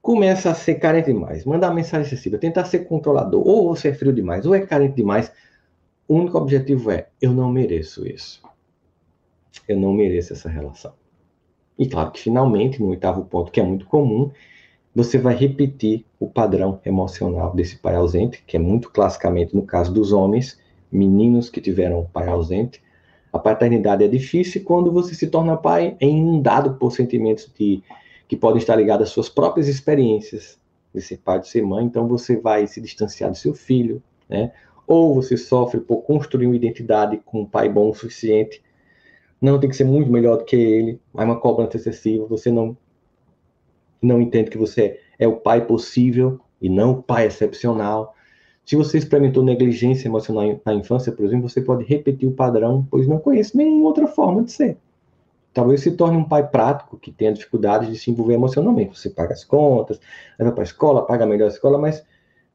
Começa 0.00 0.50
a 0.50 0.54
ser 0.54 0.76
carente 0.76 1.12
demais, 1.12 1.44
mandar 1.44 1.74
mensagem 1.74 2.06
excessiva, 2.06 2.38
tentar 2.38 2.64
ser 2.64 2.80
controlador, 2.86 3.46
ou 3.46 3.74
você 3.74 3.88
é 3.88 3.94
frio 3.94 4.12
demais, 4.12 4.46
ou 4.46 4.54
é 4.54 4.64
carente 4.64 4.94
demais. 4.94 5.30
O 6.06 6.14
único 6.14 6.38
objetivo 6.38 6.90
é, 6.90 7.08
eu 7.20 7.32
não 7.32 7.50
mereço 7.50 8.06
isso. 8.06 8.42
Eu 9.66 9.78
não 9.78 9.92
mereço 9.92 10.32
essa 10.32 10.48
relação. 10.48 10.94
E 11.78 11.86
claro 11.86 12.10
que 12.12 12.20
finalmente, 12.20 12.80
no 12.80 12.88
oitavo 12.88 13.24
ponto, 13.26 13.52
que 13.52 13.60
é 13.60 13.62
muito 13.62 13.86
comum, 13.86 14.30
você 14.98 15.16
vai 15.16 15.32
repetir 15.32 16.04
o 16.18 16.26
padrão 16.26 16.80
emocional 16.84 17.54
desse 17.54 17.76
pai 17.76 17.94
ausente, 17.94 18.42
que 18.44 18.56
é 18.56 18.60
muito 18.60 18.90
classicamente 18.90 19.54
no 19.54 19.62
caso 19.62 19.92
dos 19.92 20.10
homens, 20.10 20.58
meninos 20.90 21.48
que 21.48 21.60
tiveram 21.60 22.10
pai 22.12 22.26
ausente. 22.26 22.82
A 23.32 23.38
paternidade 23.38 24.02
é 24.02 24.08
difícil 24.08 24.64
quando 24.64 24.90
você 24.90 25.14
se 25.14 25.28
torna 25.28 25.56
pai, 25.56 25.96
é 26.00 26.06
inundado 26.06 26.74
por 26.74 26.90
sentimentos 26.90 27.48
de, 27.56 27.80
que 28.26 28.36
podem 28.36 28.58
estar 28.58 28.74
ligados 28.74 29.06
às 29.06 29.14
suas 29.14 29.28
próprias 29.28 29.68
experiências 29.68 30.58
de 30.92 31.00
ser 31.00 31.18
pai, 31.18 31.38
de 31.38 31.46
ser 31.46 31.62
mãe. 31.62 31.84
Então 31.84 32.08
você 32.08 32.36
vai 32.36 32.66
se 32.66 32.80
distanciar 32.80 33.30
do 33.30 33.36
seu 33.36 33.54
filho, 33.54 34.02
né? 34.28 34.50
Ou 34.84 35.14
você 35.14 35.36
sofre 35.36 35.78
por 35.80 35.98
construir 35.98 36.46
uma 36.46 36.56
identidade 36.56 37.20
com 37.24 37.42
um 37.42 37.46
pai 37.46 37.68
bom 37.68 37.88
o 37.88 37.94
suficiente 37.94 38.60
não 39.40 39.60
tem 39.60 39.70
que 39.70 39.76
ser 39.76 39.84
muito 39.84 40.10
melhor 40.10 40.38
do 40.38 40.44
que 40.44 40.56
ele, 40.56 41.00
mas 41.12 41.24
uma 41.24 41.38
cobrança 41.38 41.76
excessiva, 41.76 42.26
você 42.26 42.50
não 42.50 42.76
não 44.00 44.20
entende 44.20 44.50
que 44.50 44.58
você 44.58 45.00
é 45.18 45.26
o 45.26 45.36
pai 45.36 45.66
possível 45.66 46.40
e 46.60 46.68
não 46.68 46.92
o 46.92 47.02
pai 47.02 47.26
excepcional. 47.26 48.14
Se 48.64 48.76
você 48.76 48.98
experimentou 48.98 49.42
negligência 49.42 50.08
emocional 50.08 50.60
na 50.64 50.74
infância, 50.74 51.10
por 51.10 51.24
exemplo, 51.24 51.48
você 51.48 51.60
pode 51.60 51.84
repetir 51.84 52.28
o 52.28 52.32
padrão, 52.32 52.86
pois 52.90 53.06
não 53.06 53.18
conhece 53.18 53.56
nenhuma 53.56 53.88
outra 53.88 54.06
forma 54.06 54.42
de 54.42 54.52
ser. 54.52 54.76
Talvez 55.54 55.80
se 55.80 55.92
torne 55.92 56.16
um 56.16 56.24
pai 56.24 56.46
prático 56.46 56.98
que 56.98 57.10
tenha 57.10 57.32
dificuldades 57.32 57.88
de 57.88 57.98
se 57.98 58.10
envolver 58.10 58.34
emocionalmente. 58.34 58.98
Você 58.98 59.10
paga 59.10 59.32
as 59.32 59.42
contas, 59.42 59.98
leva 60.38 60.52
para 60.52 60.62
a 60.62 60.64
escola, 60.64 61.06
paga 61.06 61.26
melhor 61.26 61.46
a 61.46 61.48
escola, 61.48 61.78
mas 61.78 62.04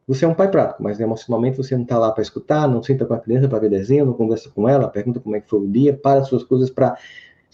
você 0.08 0.26
é 0.26 0.28
um 0.28 0.34
pai 0.34 0.52
prático, 0.52 0.84
mas 0.84 1.00
emocionalmente 1.00 1.58
você 1.58 1.76
não 1.76 1.84
está 1.84 1.98
lá 1.98 2.12
para 2.12 2.22
escutar, 2.22 2.68
não 2.68 2.84
senta 2.84 3.06
com 3.06 3.14
a 3.14 3.20
criança 3.20 3.48
para 3.48 3.60
ver 3.60 3.70
desenho, 3.70 4.06
não 4.06 4.14
conversa 4.14 4.50
com 4.50 4.68
ela, 4.68 4.88
pergunta 4.88 5.20
como 5.20 5.36
é 5.36 5.40
que 5.40 5.50
foi 5.50 5.60
o 5.60 5.68
dia, 5.68 5.94
para 5.94 6.24
suas 6.24 6.44
coisas 6.44 6.70
para 6.70 6.98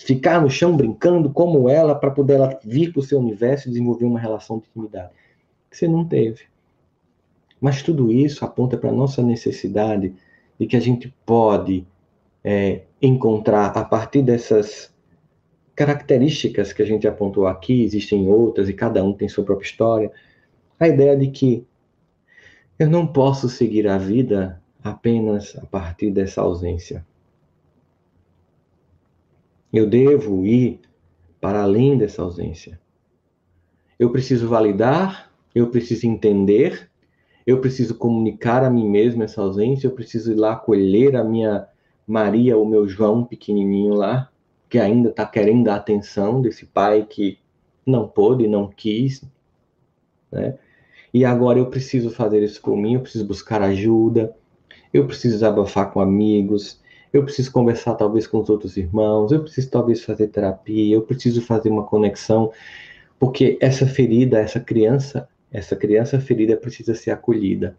ficar 0.03 0.41
no 0.41 0.49
chão 0.49 0.75
brincando 0.75 1.29
como 1.29 1.67
ela, 1.67 1.93
para 1.93 2.09
poder 2.09 2.35
ela 2.35 2.59
vir 2.63 2.91
para 2.91 3.01
o 3.01 3.03
seu 3.03 3.19
universo 3.19 3.67
e 3.67 3.71
desenvolver 3.71 4.05
uma 4.05 4.19
relação 4.19 4.57
de 4.57 4.65
intimidade. 4.67 5.12
Você 5.69 5.88
não 5.88 6.05
teve. 6.05 6.43
Mas 7.59 7.83
tudo 7.83 8.12
isso 8.12 8.45
aponta 8.45 8.77
para 8.77 8.89
a 8.89 8.93
nossa 8.93 9.21
necessidade 9.21 10.13
de 10.57 10.65
que 10.65 10.77
a 10.77 10.79
gente 10.79 11.13
pode 11.25 11.85
é, 12.43 12.83
encontrar 13.01 13.77
a 13.77 13.83
partir 13.83 14.21
dessas 14.21 14.93
características 15.75 16.71
que 16.71 16.81
a 16.81 16.85
gente 16.85 17.07
apontou 17.07 17.45
aqui, 17.45 17.83
existem 17.83 18.27
outras 18.27 18.69
e 18.69 18.73
cada 18.73 19.03
um 19.03 19.13
tem 19.13 19.27
sua 19.27 19.43
própria 19.43 19.65
história, 19.65 20.12
a 20.79 20.88
ideia 20.88 21.15
de 21.15 21.27
que 21.27 21.65
eu 22.77 22.89
não 22.89 23.05
posso 23.05 23.49
seguir 23.49 23.88
a 23.88 23.97
vida 23.97 24.62
apenas 24.81 25.57
a 25.57 25.65
partir 25.65 26.12
dessa 26.12 26.41
ausência. 26.41 27.05
Eu 29.71 29.88
devo 29.88 30.45
ir 30.45 30.79
para 31.39 31.63
além 31.63 31.97
dessa 31.97 32.21
ausência. 32.21 32.79
Eu 33.97 34.12
preciso 34.12 34.47
validar, 34.47 35.32
eu 35.53 35.69
preciso 35.69 36.08
entender, 36.08 36.89
eu 37.45 37.60
preciso 37.60 37.95
comunicar 37.95 38.63
a 38.63 38.69
mim 38.69 38.88
mesmo 38.88 39.23
essa 39.23 39.41
ausência, 39.41 39.88
eu 39.88 39.91
preciso 39.91 40.32
ir 40.32 40.36
lá 40.36 40.53
acolher 40.53 41.15
a 41.15 41.23
minha 41.23 41.67
Maria, 42.08 42.58
o 42.58 42.65
meu 42.65 42.88
João 42.88 43.23
pequenininho 43.23 43.93
lá, 43.93 44.29
que 44.69 44.79
ainda 44.79 45.10
está 45.10 45.25
querendo 45.25 45.67
a 45.67 45.75
atenção 45.75 46.41
desse 46.41 46.65
pai 46.65 47.05
que 47.08 47.38
não 47.86 48.08
pôde, 48.08 48.47
não 48.47 48.67
quis, 48.67 49.23
né? 50.32 50.58
E 51.13 51.25
agora 51.25 51.58
eu 51.58 51.65
preciso 51.67 52.12
fazer 52.12 52.43
isso 52.43 52.62
por 52.62 52.77
mim, 52.77 52.93
eu 52.93 53.01
preciso 53.01 53.25
buscar 53.25 53.62
ajuda, 53.63 54.36
eu 54.93 55.05
preciso 55.08 55.36
desabafar 55.36 55.91
com 55.91 55.99
amigos, 55.99 56.79
eu 57.12 57.24
preciso 57.24 57.52
conversar 57.52 57.95
talvez 57.95 58.28
com 58.28 58.39
os 58.39 58.50
outros 58.50 58.78
irmãos, 58.78 59.32
eu 59.32 59.41
preciso 59.41 59.69
talvez 59.69 60.04
fazer 60.04 60.28
terapia, 60.28 60.95
eu 60.95 61.02
preciso 61.02 61.41
fazer 61.41 61.69
uma 61.69 61.84
conexão, 61.84 62.52
porque 63.19 63.58
essa 63.60 63.86
ferida, 63.88 64.39
essa 64.39 64.60
criança, 64.60 65.28
essa 65.52 65.76
criança 65.76 66.19
ferida 66.19 66.56
precisa 66.56 66.93
ser 66.93 67.12
acolhida. 67.12 67.76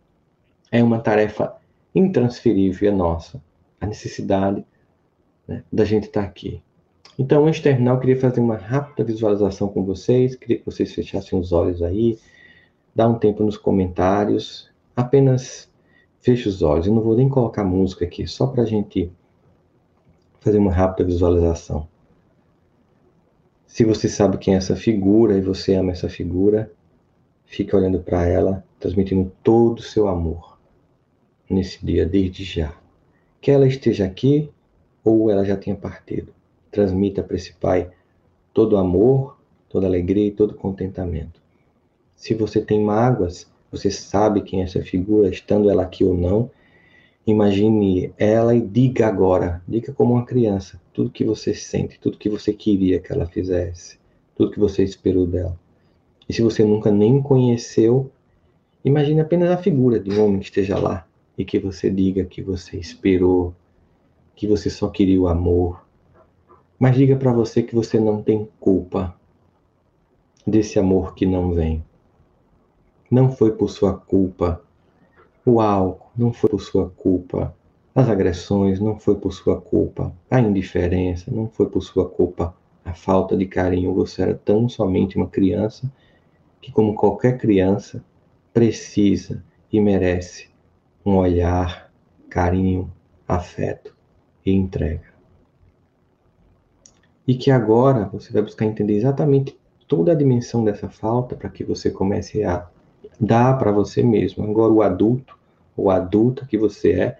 É 0.71 0.83
uma 0.83 0.99
tarefa 0.99 1.57
intransferível, 1.95 2.88
é 2.88 2.95
nossa, 2.95 3.43
a 3.81 3.87
necessidade 3.87 4.64
né, 5.47 5.62
da 5.73 5.85
gente 5.85 6.05
estar 6.05 6.23
aqui. 6.23 6.62
Então, 7.19 7.47
antes 7.47 7.59
de 7.59 7.64
terminar, 7.64 7.93
eu 7.93 8.01
queria 8.01 8.19
fazer 8.19 8.40
uma 8.40 8.57
rápida 8.57 9.05
visualização 9.05 9.69
com 9.69 9.85
vocês, 9.85 10.35
queria 10.35 10.59
que 10.59 10.64
vocês 10.64 10.93
fechassem 10.95 11.38
os 11.38 11.53
olhos 11.53 11.83
aí, 11.83 12.19
dá 12.95 13.09
um 13.09 13.19
tempo 13.19 13.43
nos 13.45 13.57
comentários, 13.57 14.71
apenas 14.97 15.71
feche 16.21 16.49
os 16.49 16.62
olhos. 16.62 16.87
Eu 16.87 16.95
não 16.95 17.03
vou 17.03 17.16
nem 17.16 17.29
colocar 17.29 17.64
música 17.64 18.05
aqui, 18.05 18.27
só 18.27 18.47
para 18.47 18.62
a 18.62 18.66
gente 18.66 19.12
fazer 20.40 20.59
uma 20.59 20.72
rápida 20.72 21.07
visualização. 21.07 21.87
Se 23.66 23.85
você 23.85 24.09
sabe 24.09 24.38
quem 24.38 24.55
é 24.55 24.57
essa 24.57 24.74
figura 24.74 25.37
e 25.38 25.40
você 25.40 25.74
ama 25.74 25.92
essa 25.92 26.09
figura, 26.09 26.72
fique 27.46 27.74
olhando 27.74 28.00
para 28.00 28.26
ela, 28.26 28.64
transmitindo 28.79 29.31
todo 29.42 29.79
o 29.79 29.83
seu 29.83 30.09
amor 30.09 30.59
nesse 31.48 31.85
dia, 31.85 32.05
desde 32.05 32.44
já. 32.44 32.74
Que 33.40 33.50
ela 33.50 33.66
esteja 33.66 34.05
aqui 34.05 34.50
ou 35.05 35.31
ela 35.31 35.44
já 35.44 35.57
tenha 35.57 35.76
partido. 35.76 36.33
Transmita 36.70 37.22
para 37.22 37.37
esse 37.37 37.53
Pai 37.55 37.90
todo 38.53 38.74
o 38.74 38.76
amor, 38.76 39.38
toda 39.68 39.87
alegria 39.87 40.26
e 40.26 40.31
todo 40.31 40.55
contentamento. 40.55 41.40
Se 42.16 42.35
você 42.35 42.61
tem 42.61 42.83
mágoas, 42.83 43.50
você 43.70 43.90
sabe 43.90 44.42
quem 44.42 44.61
é 44.61 44.64
essa 44.64 44.83
figura, 44.83 45.29
estando 45.29 45.70
ela 45.70 45.83
aqui 45.83 46.05
ou 46.05 46.14
não. 46.14 46.50
Imagine 47.26 48.12
ela 48.16 48.54
e 48.54 48.61
diga 48.61 49.06
agora, 49.06 49.62
diga 49.68 49.92
como 49.92 50.14
uma 50.14 50.24
criança, 50.24 50.80
tudo 50.92 51.11
que 51.11 51.24
você 51.24 51.54
sente, 51.54 52.00
tudo 52.00 52.18
que 52.18 52.28
você 52.28 52.52
queria 52.52 52.98
que 52.98 53.12
ela 53.12 53.26
fizesse, 53.26 53.98
tudo 54.35 54.50
que 54.50 54.59
você 54.59 54.83
esperou 54.83 55.26
dela. 55.26 55.59
E 56.28 56.33
se 56.33 56.42
você 56.42 56.64
nunca 56.64 56.90
nem 56.90 57.20
conheceu, 57.20 58.11
imagine 58.85 59.20
apenas 59.20 59.50
a 59.50 59.59
figura 59.59 60.00
de 60.00 60.11
um 60.11 60.24
homem 60.24 60.38
que 60.38 60.46
esteja 60.46 60.78
lá 60.78 61.06
e 61.37 61.44
que 61.44 61.59
você 61.59 61.90
diga 61.90 62.24
que 62.24 62.40
você 62.40 62.78
esperou, 62.78 63.54
que 64.35 64.46
você 64.46 64.70
só 64.70 64.88
queria 64.88 65.20
o 65.20 65.28
amor. 65.28 65.85
Mas 66.78 66.96
diga 66.96 67.16
para 67.16 67.33
você 67.33 67.62
que 67.62 67.74
você 67.74 68.00
não 68.00 68.22
tem 68.22 68.48
culpa 68.59 69.14
desse 70.46 70.78
amor 70.78 71.14
que 71.14 71.26
não 71.26 71.52
vem. 71.52 71.85
Não 73.11 73.30
foi 73.30 73.52
por 73.52 73.68
sua 73.68 73.92
culpa 73.92 74.62
o 75.44 75.61
álcool, 75.61 76.11
não 76.16 76.33
foi 76.33 76.50
por 76.50 76.61
sua 76.61 76.90
culpa 76.90 77.55
as 77.94 78.09
agressões, 78.09 78.81
não 78.81 78.98
foi 78.98 79.16
por 79.16 79.33
sua 79.33 79.61
culpa 79.61 80.14
a 80.31 80.40
indiferença, 80.40 81.31
não 81.31 81.48
foi 81.48 81.68
por 81.68 81.83
sua 81.83 82.09
culpa 82.09 82.55
a 82.85 82.94
falta 82.94 83.37
de 83.37 83.46
carinho. 83.46 83.94
Você 83.94 84.22
era 84.22 84.35
tão 84.35 84.68
somente 84.68 85.16
uma 85.16 85.29
criança 85.29 85.90
que, 86.61 86.70
como 86.70 86.94
qualquer 86.94 87.38
criança, 87.38 88.05
precisa 88.53 89.42
e 89.72 89.81
merece 89.81 90.48
um 91.05 91.16
olhar, 91.16 91.92
carinho, 92.29 92.92
afeto 93.26 93.96
e 94.44 94.53
entrega. 94.53 95.11
E 97.26 97.35
que 97.35 97.50
agora 97.50 98.07
você 98.12 98.33
vai 98.33 98.42
buscar 98.42 98.64
entender 98.64 98.94
exatamente 98.94 99.59
toda 99.87 100.12
a 100.12 100.16
dimensão 100.16 100.64
dessa 100.64 100.88
falta 100.88 101.37
para 101.37 101.48
que 101.48 101.64
você 101.64 101.90
comece 101.90 102.44
a 102.44 102.68
dar 103.18 103.59
para 103.59 103.73
você 103.73 104.03
mesmo. 104.03 104.44
Agora, 104.44 104.73
o 104.73 104.83
adulto 104.83 105.38
ou 105.77 105.90
adulta 105.90 106.46
que 106.46 106.59
você 106.59 106.92
é, 106.92 107.18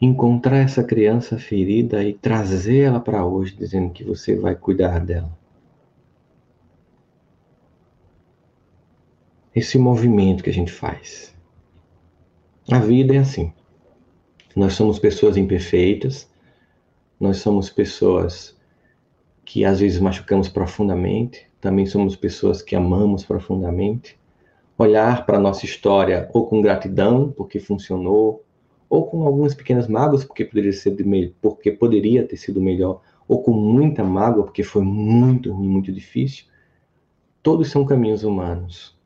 encontrar 0.00 0.58
essa 0.58 0.82
criança 0.82 1.38
ferida 1.38 2.02
e 2.02 2.14
trazê-la 2.14 2.98
para 2.98 3.24
hoje, 3.24 3.54
dizendo 3.54 3.92
que 3.92 4.02
você 4.02 4.34
vai 4.34 4.54
cuidar 4.54 4.98
dela. 5.00 5.30
Esse 9.54 9.78
movimento 9.78 10.42
que 10.42 10.50
a 10.50 10.52
gente 10.52 10.72
faz. 10.72 11.34
A 12.70 12.78
vida 12.78 13.14
é 13.14 13.18
assim. 13.18 13.52
Nós 14.54 14.74
somos 14.74 14.98
pessoas 14.98 15.36
imperfeitas, 15.36 16.28
nós 17.18 17.38
somos 17.38 17.68
pessoas 17.68 18.56
que 19.44 19.64
às 19.64 19.80
vezes 19.80 19.98
machucamos 19.98 20.48
profundamente, 20.48 21.48
também 21.60 21.84
somos 21.84 22.14
pessoas 22.14 22.62
que 22.62 22.76
amamos 22.76 23.24
profundamente. 23.24 24.19
Olhar 24.80 25.26
para 25.26 25.36
a 25.36 25.40
nossa 25.40 25.66
história 25.66 26.30
ou 26.32 26.46
com 26.46 26.62
gratidão, 26.62 27.30
porque 27.36 27.60
funcionou, 27.60 28.42
ou 28.88 29.04
com 29.04 29.26
algumas 29.26 29.54
pequenas 29.54 29.86
mágoas, 29.86 30.24
porque 30.24 30.42
poderia, 30.42 30.72
ser 30.72 30.96
de 30.96 31.34
porque 31.42 31.70
poderia 31.70 32.26
ter 32.26 32.38
sido 32.38 32.62
melhor, 32.62 33.02
ou 33.28 33.42
com 33.42 33.52
muita 33.52 34.02
mágoa, 34.02 34.42
porque 34.42 34.62
foi 34.62 34.82
muito 34.82 35.52
ruim, 35.52 35.68
muito 35.68 35.92
difícil. 35.92 36.46
Todos 37.42 37.70
são 37.70 37.84
caminhos 37.84 38.24
humanos. 38.24 38.98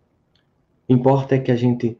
Importa 0.88 1.34
é 1.34 1.40
que 1.40 1.50
a 1.50 1.56
gente 1.56 1.98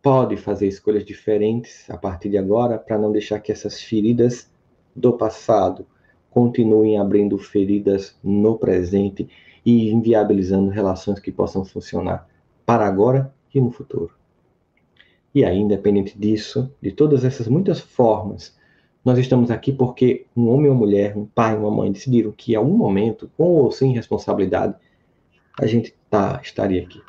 pode 0.00 0.36
fazer 0.36 0.68
escolhas 0.68 1.04
diferentes 1.04 1.90
a 1.90 1.96
partir 1.96 2.28
de 2.28 2.38
agora 2.38 2.78
para 2.78 2.96
não 2.96 3.10
deixar 3.10 3.40
que 3.40 3.50
essas 3.50 3.82
feridas 3.82 4.48
do 4.94 5.12
passado 5.14 5.84
continuem 6.30 6.96
abrindo 6.96 7.36
feridas 7.36 8.16
no 8.22 8.56
presente 8.56 9.28
e 9.66 9.90
inviabilizando 9.90 10.70
relações 10.70 11.18
que 11.18 11.32
possam 11.32 11.64
funcionar 11.64 12.28
para 12.68 12.86
agora 12.86 13.32
e 13.54 13.58
no 13.62 13.70
futuro. 13.70 14.10
E 15.34 15.42
aí, 15.42 15.56
independente 15.56 16.18
disso, 16.18 16.70
de 16.82 16.92
todas 16.92 17.24
essas 17.24 17.48
muitas 17.48 17.80
formas, 17.80 18.54
nós 19.02 19.18
estamos 19.18 19.50
aqui 19.50 19.72
porque 19.72 20.26
um 20.36 20.50
homem 20.50 20.68
ou 20.68 20.76
mulher, 20.76 21.16
um 21.16 21.24
pai, 21.24 21.56
uma 21.56 21.70
mãe 21.70 21.90
decidiram 21.90 22.30
que 22.30 22.52
em 22.52 22.56
algum 22.56 22.76
momento, 22.76 23.30
com 23.38 23.44
ou 23.44 23.72
sem 23.72 23.94
responsabilidade, 23.94 24.74
a 25.58 25.66
gente 25.66 25.94
tá, 26.10 26.38
estaria 26.44 26.82
aqui. 26.82 27.00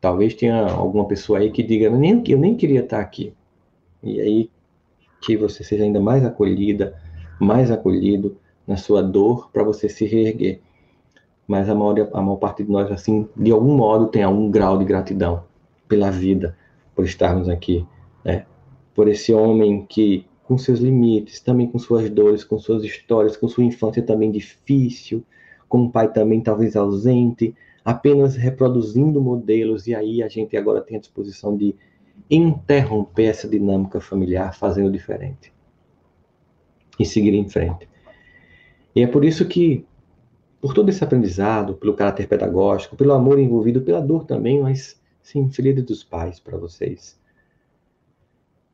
Talvez 0.00 0.34
tenha 0.34 0.68
alguma 0.68 1.04
pessoa 1.04 1.40
aí 1.40 1.50
que 1.50 1.64
diga, 1.64 1.90
nem, 1.90 2.22
eu 2.28 2.38
nem 2.38 2.54
queria 2.54 2.82
estar 2.82 3.00
aqui. 3.00 3.34
E 4.00 4.20
aí 4.20 4.50
que 5.20 5.36
você 5.36 5.64
seja 5.64 5.82
ainda 5.82 5.98
mais 5.98 6.24
acolhida, 6.24 6.96
mais 7.40 7.72
acolhido 7.72 8.36
na 8.64 8.76
sua 8.76 9.02
dor 9.02 9.50
para 9.50 9.64
você 9.64 9.88
se 9.88 10.06
reerguer. 10.06 10.60
Mas 11.50 11.68
a 11.68 11.74
maior, 11.74 12.08
a 12.12 12.22
maior 12.22 12.36
parte 12.36 12.62
de 12.62 12.70
nós, 12.70 12.88
assim, 12.92 13.28
de 13.36 13.50
algum 13.50 13.74
modo, 13.74 14.06
tem 14.06 14.22
algum 14.22 14.48
grau 14.48 14.78
de 14.78 14.84
gratidão 14.84 15.42
pela 15.88 16.08
vida, 16.08 16.56
por 16.94 17.04
estarmos 17.04 17.48
aqui, 17.48 17.84
né? 18.24 18.46
Por 18.94 19.08
esse 19.08 19.34
homem 19.34 19.84
que, 19.84 20.24
com 20.44 20.56
seus 20.56 20.78
limites, 20.78 21.40
também 21.40 21.66
com 21.66 21.76
suas 21.76 22.08
dores, 22.08 22.44
com 22.44 22.56
suas 22.56 22.84
histórias, 22.84 23.36
com 23.36 23.48
sua 23.48 23.64
infância 23.64 24.00
também 24.00 24.30
difícil, 24.30 25.24
com 25.68 25.78
um 25.78 25.90
pai 25.90 26.12
também 26.12 26.40
talvez 26.40 26.76
ausente, 26.76 27.52
apenas 27.84 28.36
reproduzindo 28.36 29.20
modelos, 29.20 29.88
e 29.88 29.94
aí 29.96 30.22
a 30.22 30.28
gente 30.28 30.56
agora 30.56 30.80
tem 30.80 30.98
a 30.98 31.00
disposição 31.00 31.56
de 31.56 31.74
interromper 32.30 33.24
essa 33.24 33.48
dinâmica 33.48 34.00
familiar 34.00 34.54
fazendo 34.54 34.92
diferente 34.92 35.52
e 36.96 37.04
seguir 37.04 37.34
em 37.34 37.48
frente. 37.48 37.88
E 38.94 39.02
é 39.02 39.06
por 39.08 39.24
isso 39.24 39.44
que, 39.48 39.84
por 40.60 40.74
todo 40.74 40.88
esse 40.88 41.02
aprendizado, 41.02 41.74
pelo 41.74 41.94
caráter 41.94 42.28
pedagógico, 42.28 42.96
pelo 42.96 43.12
amor 43.12 43.38
envolvido, 43.38 43.80
pela 43.80 44.00
dor 44.00 44.24
também, 44.24 44.60
mas 44.60 45.00
sim, 45.22 45.48
feliz 45.50 45.82
dos 45.84 46.04
pais 46.04 46.38
para 46.38 46.58
vocês. 46.58 47.18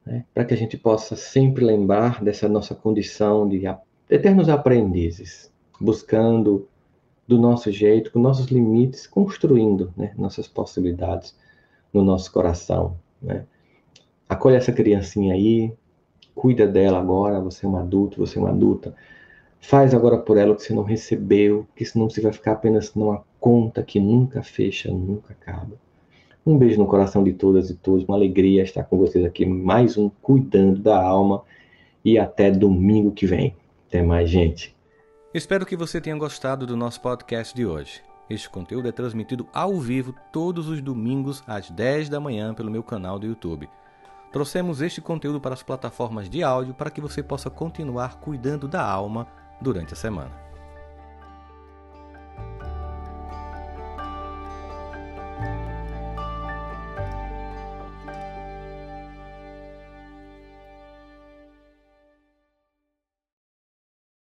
Né? 0.05 0.25
Para 0.35 0.44
que 0.44 0.55
a 0.55 0.57
gente 0.57 0.77
possa 0.77 1.14
sempre 1.14 1.64
lembrar 1.64 2.22
dessa 2.22 2.49
nossa 2.49 2.75
condição 2.75 3.49
de 3.49 3.62
eternos 4.11 4.49
aprendizes, 4.49 5.53
buscando 5.81 6.68
do 7.27 7.38
nosso 7.38 7.70
jeito, 7.70 8.12
com 8.12 8.18
nossos 8.18 8.46
limites, 8.46 9.07
construindo 9.07 9.92
né, 9.96 10.12
nossas 10.16 10.46
possibilidades 10.46 11.37
no 11.92 12.05
nosso 12.05 12.33
coração. 12.33 12.99
Né? 13.20 13.44
Acolhe 14.29 14.57
essa 14.57 14.72
criancinha 14.72 15.35
aí, 15.35 15.72
Cuida 16.37 16.68
dela 16.68 16.99
agora, 16.99 17.40
você 17.40 17.64
é 17.64 17.68
um 17.68 17.79
adulto, 17.79 18.18
você 18.18 18.38
é 18.38 18.42
uma 18.42 18.51
adulta. 18.51 18.94
Faz 19.61 19.95
agora 19.95 20.19
por 20.19 20.37
ela 20.37 20.53
o 20.53 20.57
que 20.57 20.62
você 20.62 20.73
não 20.73 20.83
recebeu, 20.83 21.64
porque 21.69 21.85
senão 21.85 22.09
você 22.09 22.21
vai 22.21 22.33
ficar 22.33 22.53
apenas 22.53 22.95
numa 22.95 23.25
conta 23.40 23.83
que 23.83 23.99
nunca 23.99 24.42
fecha, 24.42 24.90
nunca 24.90 25.33
acaba. 25.33 25.73
Um 26.47 26.57
beijo 26.57 26.79
no 26.79 26.87
coração 26.87 27.25
de 27.25 27.33
todas 27.33 27.71
e 27.71 27.75
todos, 27.75 28.05
uma 28.05 28.16
alegria 28.16 28.62
estar 28.62 28.85
com 28.85 28.97
vocês 28.97 29.25
aqui, 29.25 29.45
mais 29.45 29.97
um 29.97 30.09
Cuidando 30.23 30.81
da 30.81 31.01
Alma 31.03 31.42
e 32.05 32.19
até 32.19 32.51
domingo 32.51 33.11
que 33.11 33.27
vem. 33.27 33.57
Até 33.88 34.01
mais, 34.03 34.31
gente. 34.31 34.77
Espero 35.35 35.66
que 35.66 35.77
você 35.77 36.01
tenha 36.01 36.16
gostado 36.16 36.64
do 36.66 36.77
nosso 36.77 37.01
podcast 37.01 37.55
de 37.55 37.66
hoje. 37.66 38.01
Este 38.31 38.49
conteúdo 38.49 38.88
é 38.88 38.92
transmitido 38.92 39.47
ao 39.53 39.79
vivo 39.79 40.14
todos 40.33 40.69
os 40.69 40.81
domingos 40.81 41.42
às 41.47 41.71
10 41.71 42.09
da 42.09 42.21
manhã 42.21 42.55
pelo 42.55 42.71
meu 42.71 42.83
canal 42.83 43.19
do 43.19 43.27
YouTube. 43.27 43.69
Trouxemos 44.33 44.83
este 44.83 45.01
conteúdo 45.01 45.40
para 45.40 45.55
as 45.55 45.62
plataformas 45.62 46.29
de 46.29 46.42
áudio 46.42 46.75
para 46.75 46.90
que 46.90 47.01
você 47.01 47.23
possa 47.23 47.49
continuar 47.49 48.21
cuidando 48.21 48.69
da 48.69 48.85
alma 48.85 49.27
durante 49.61 49.95
a 49.95 49.97
semana. 49.97 50.46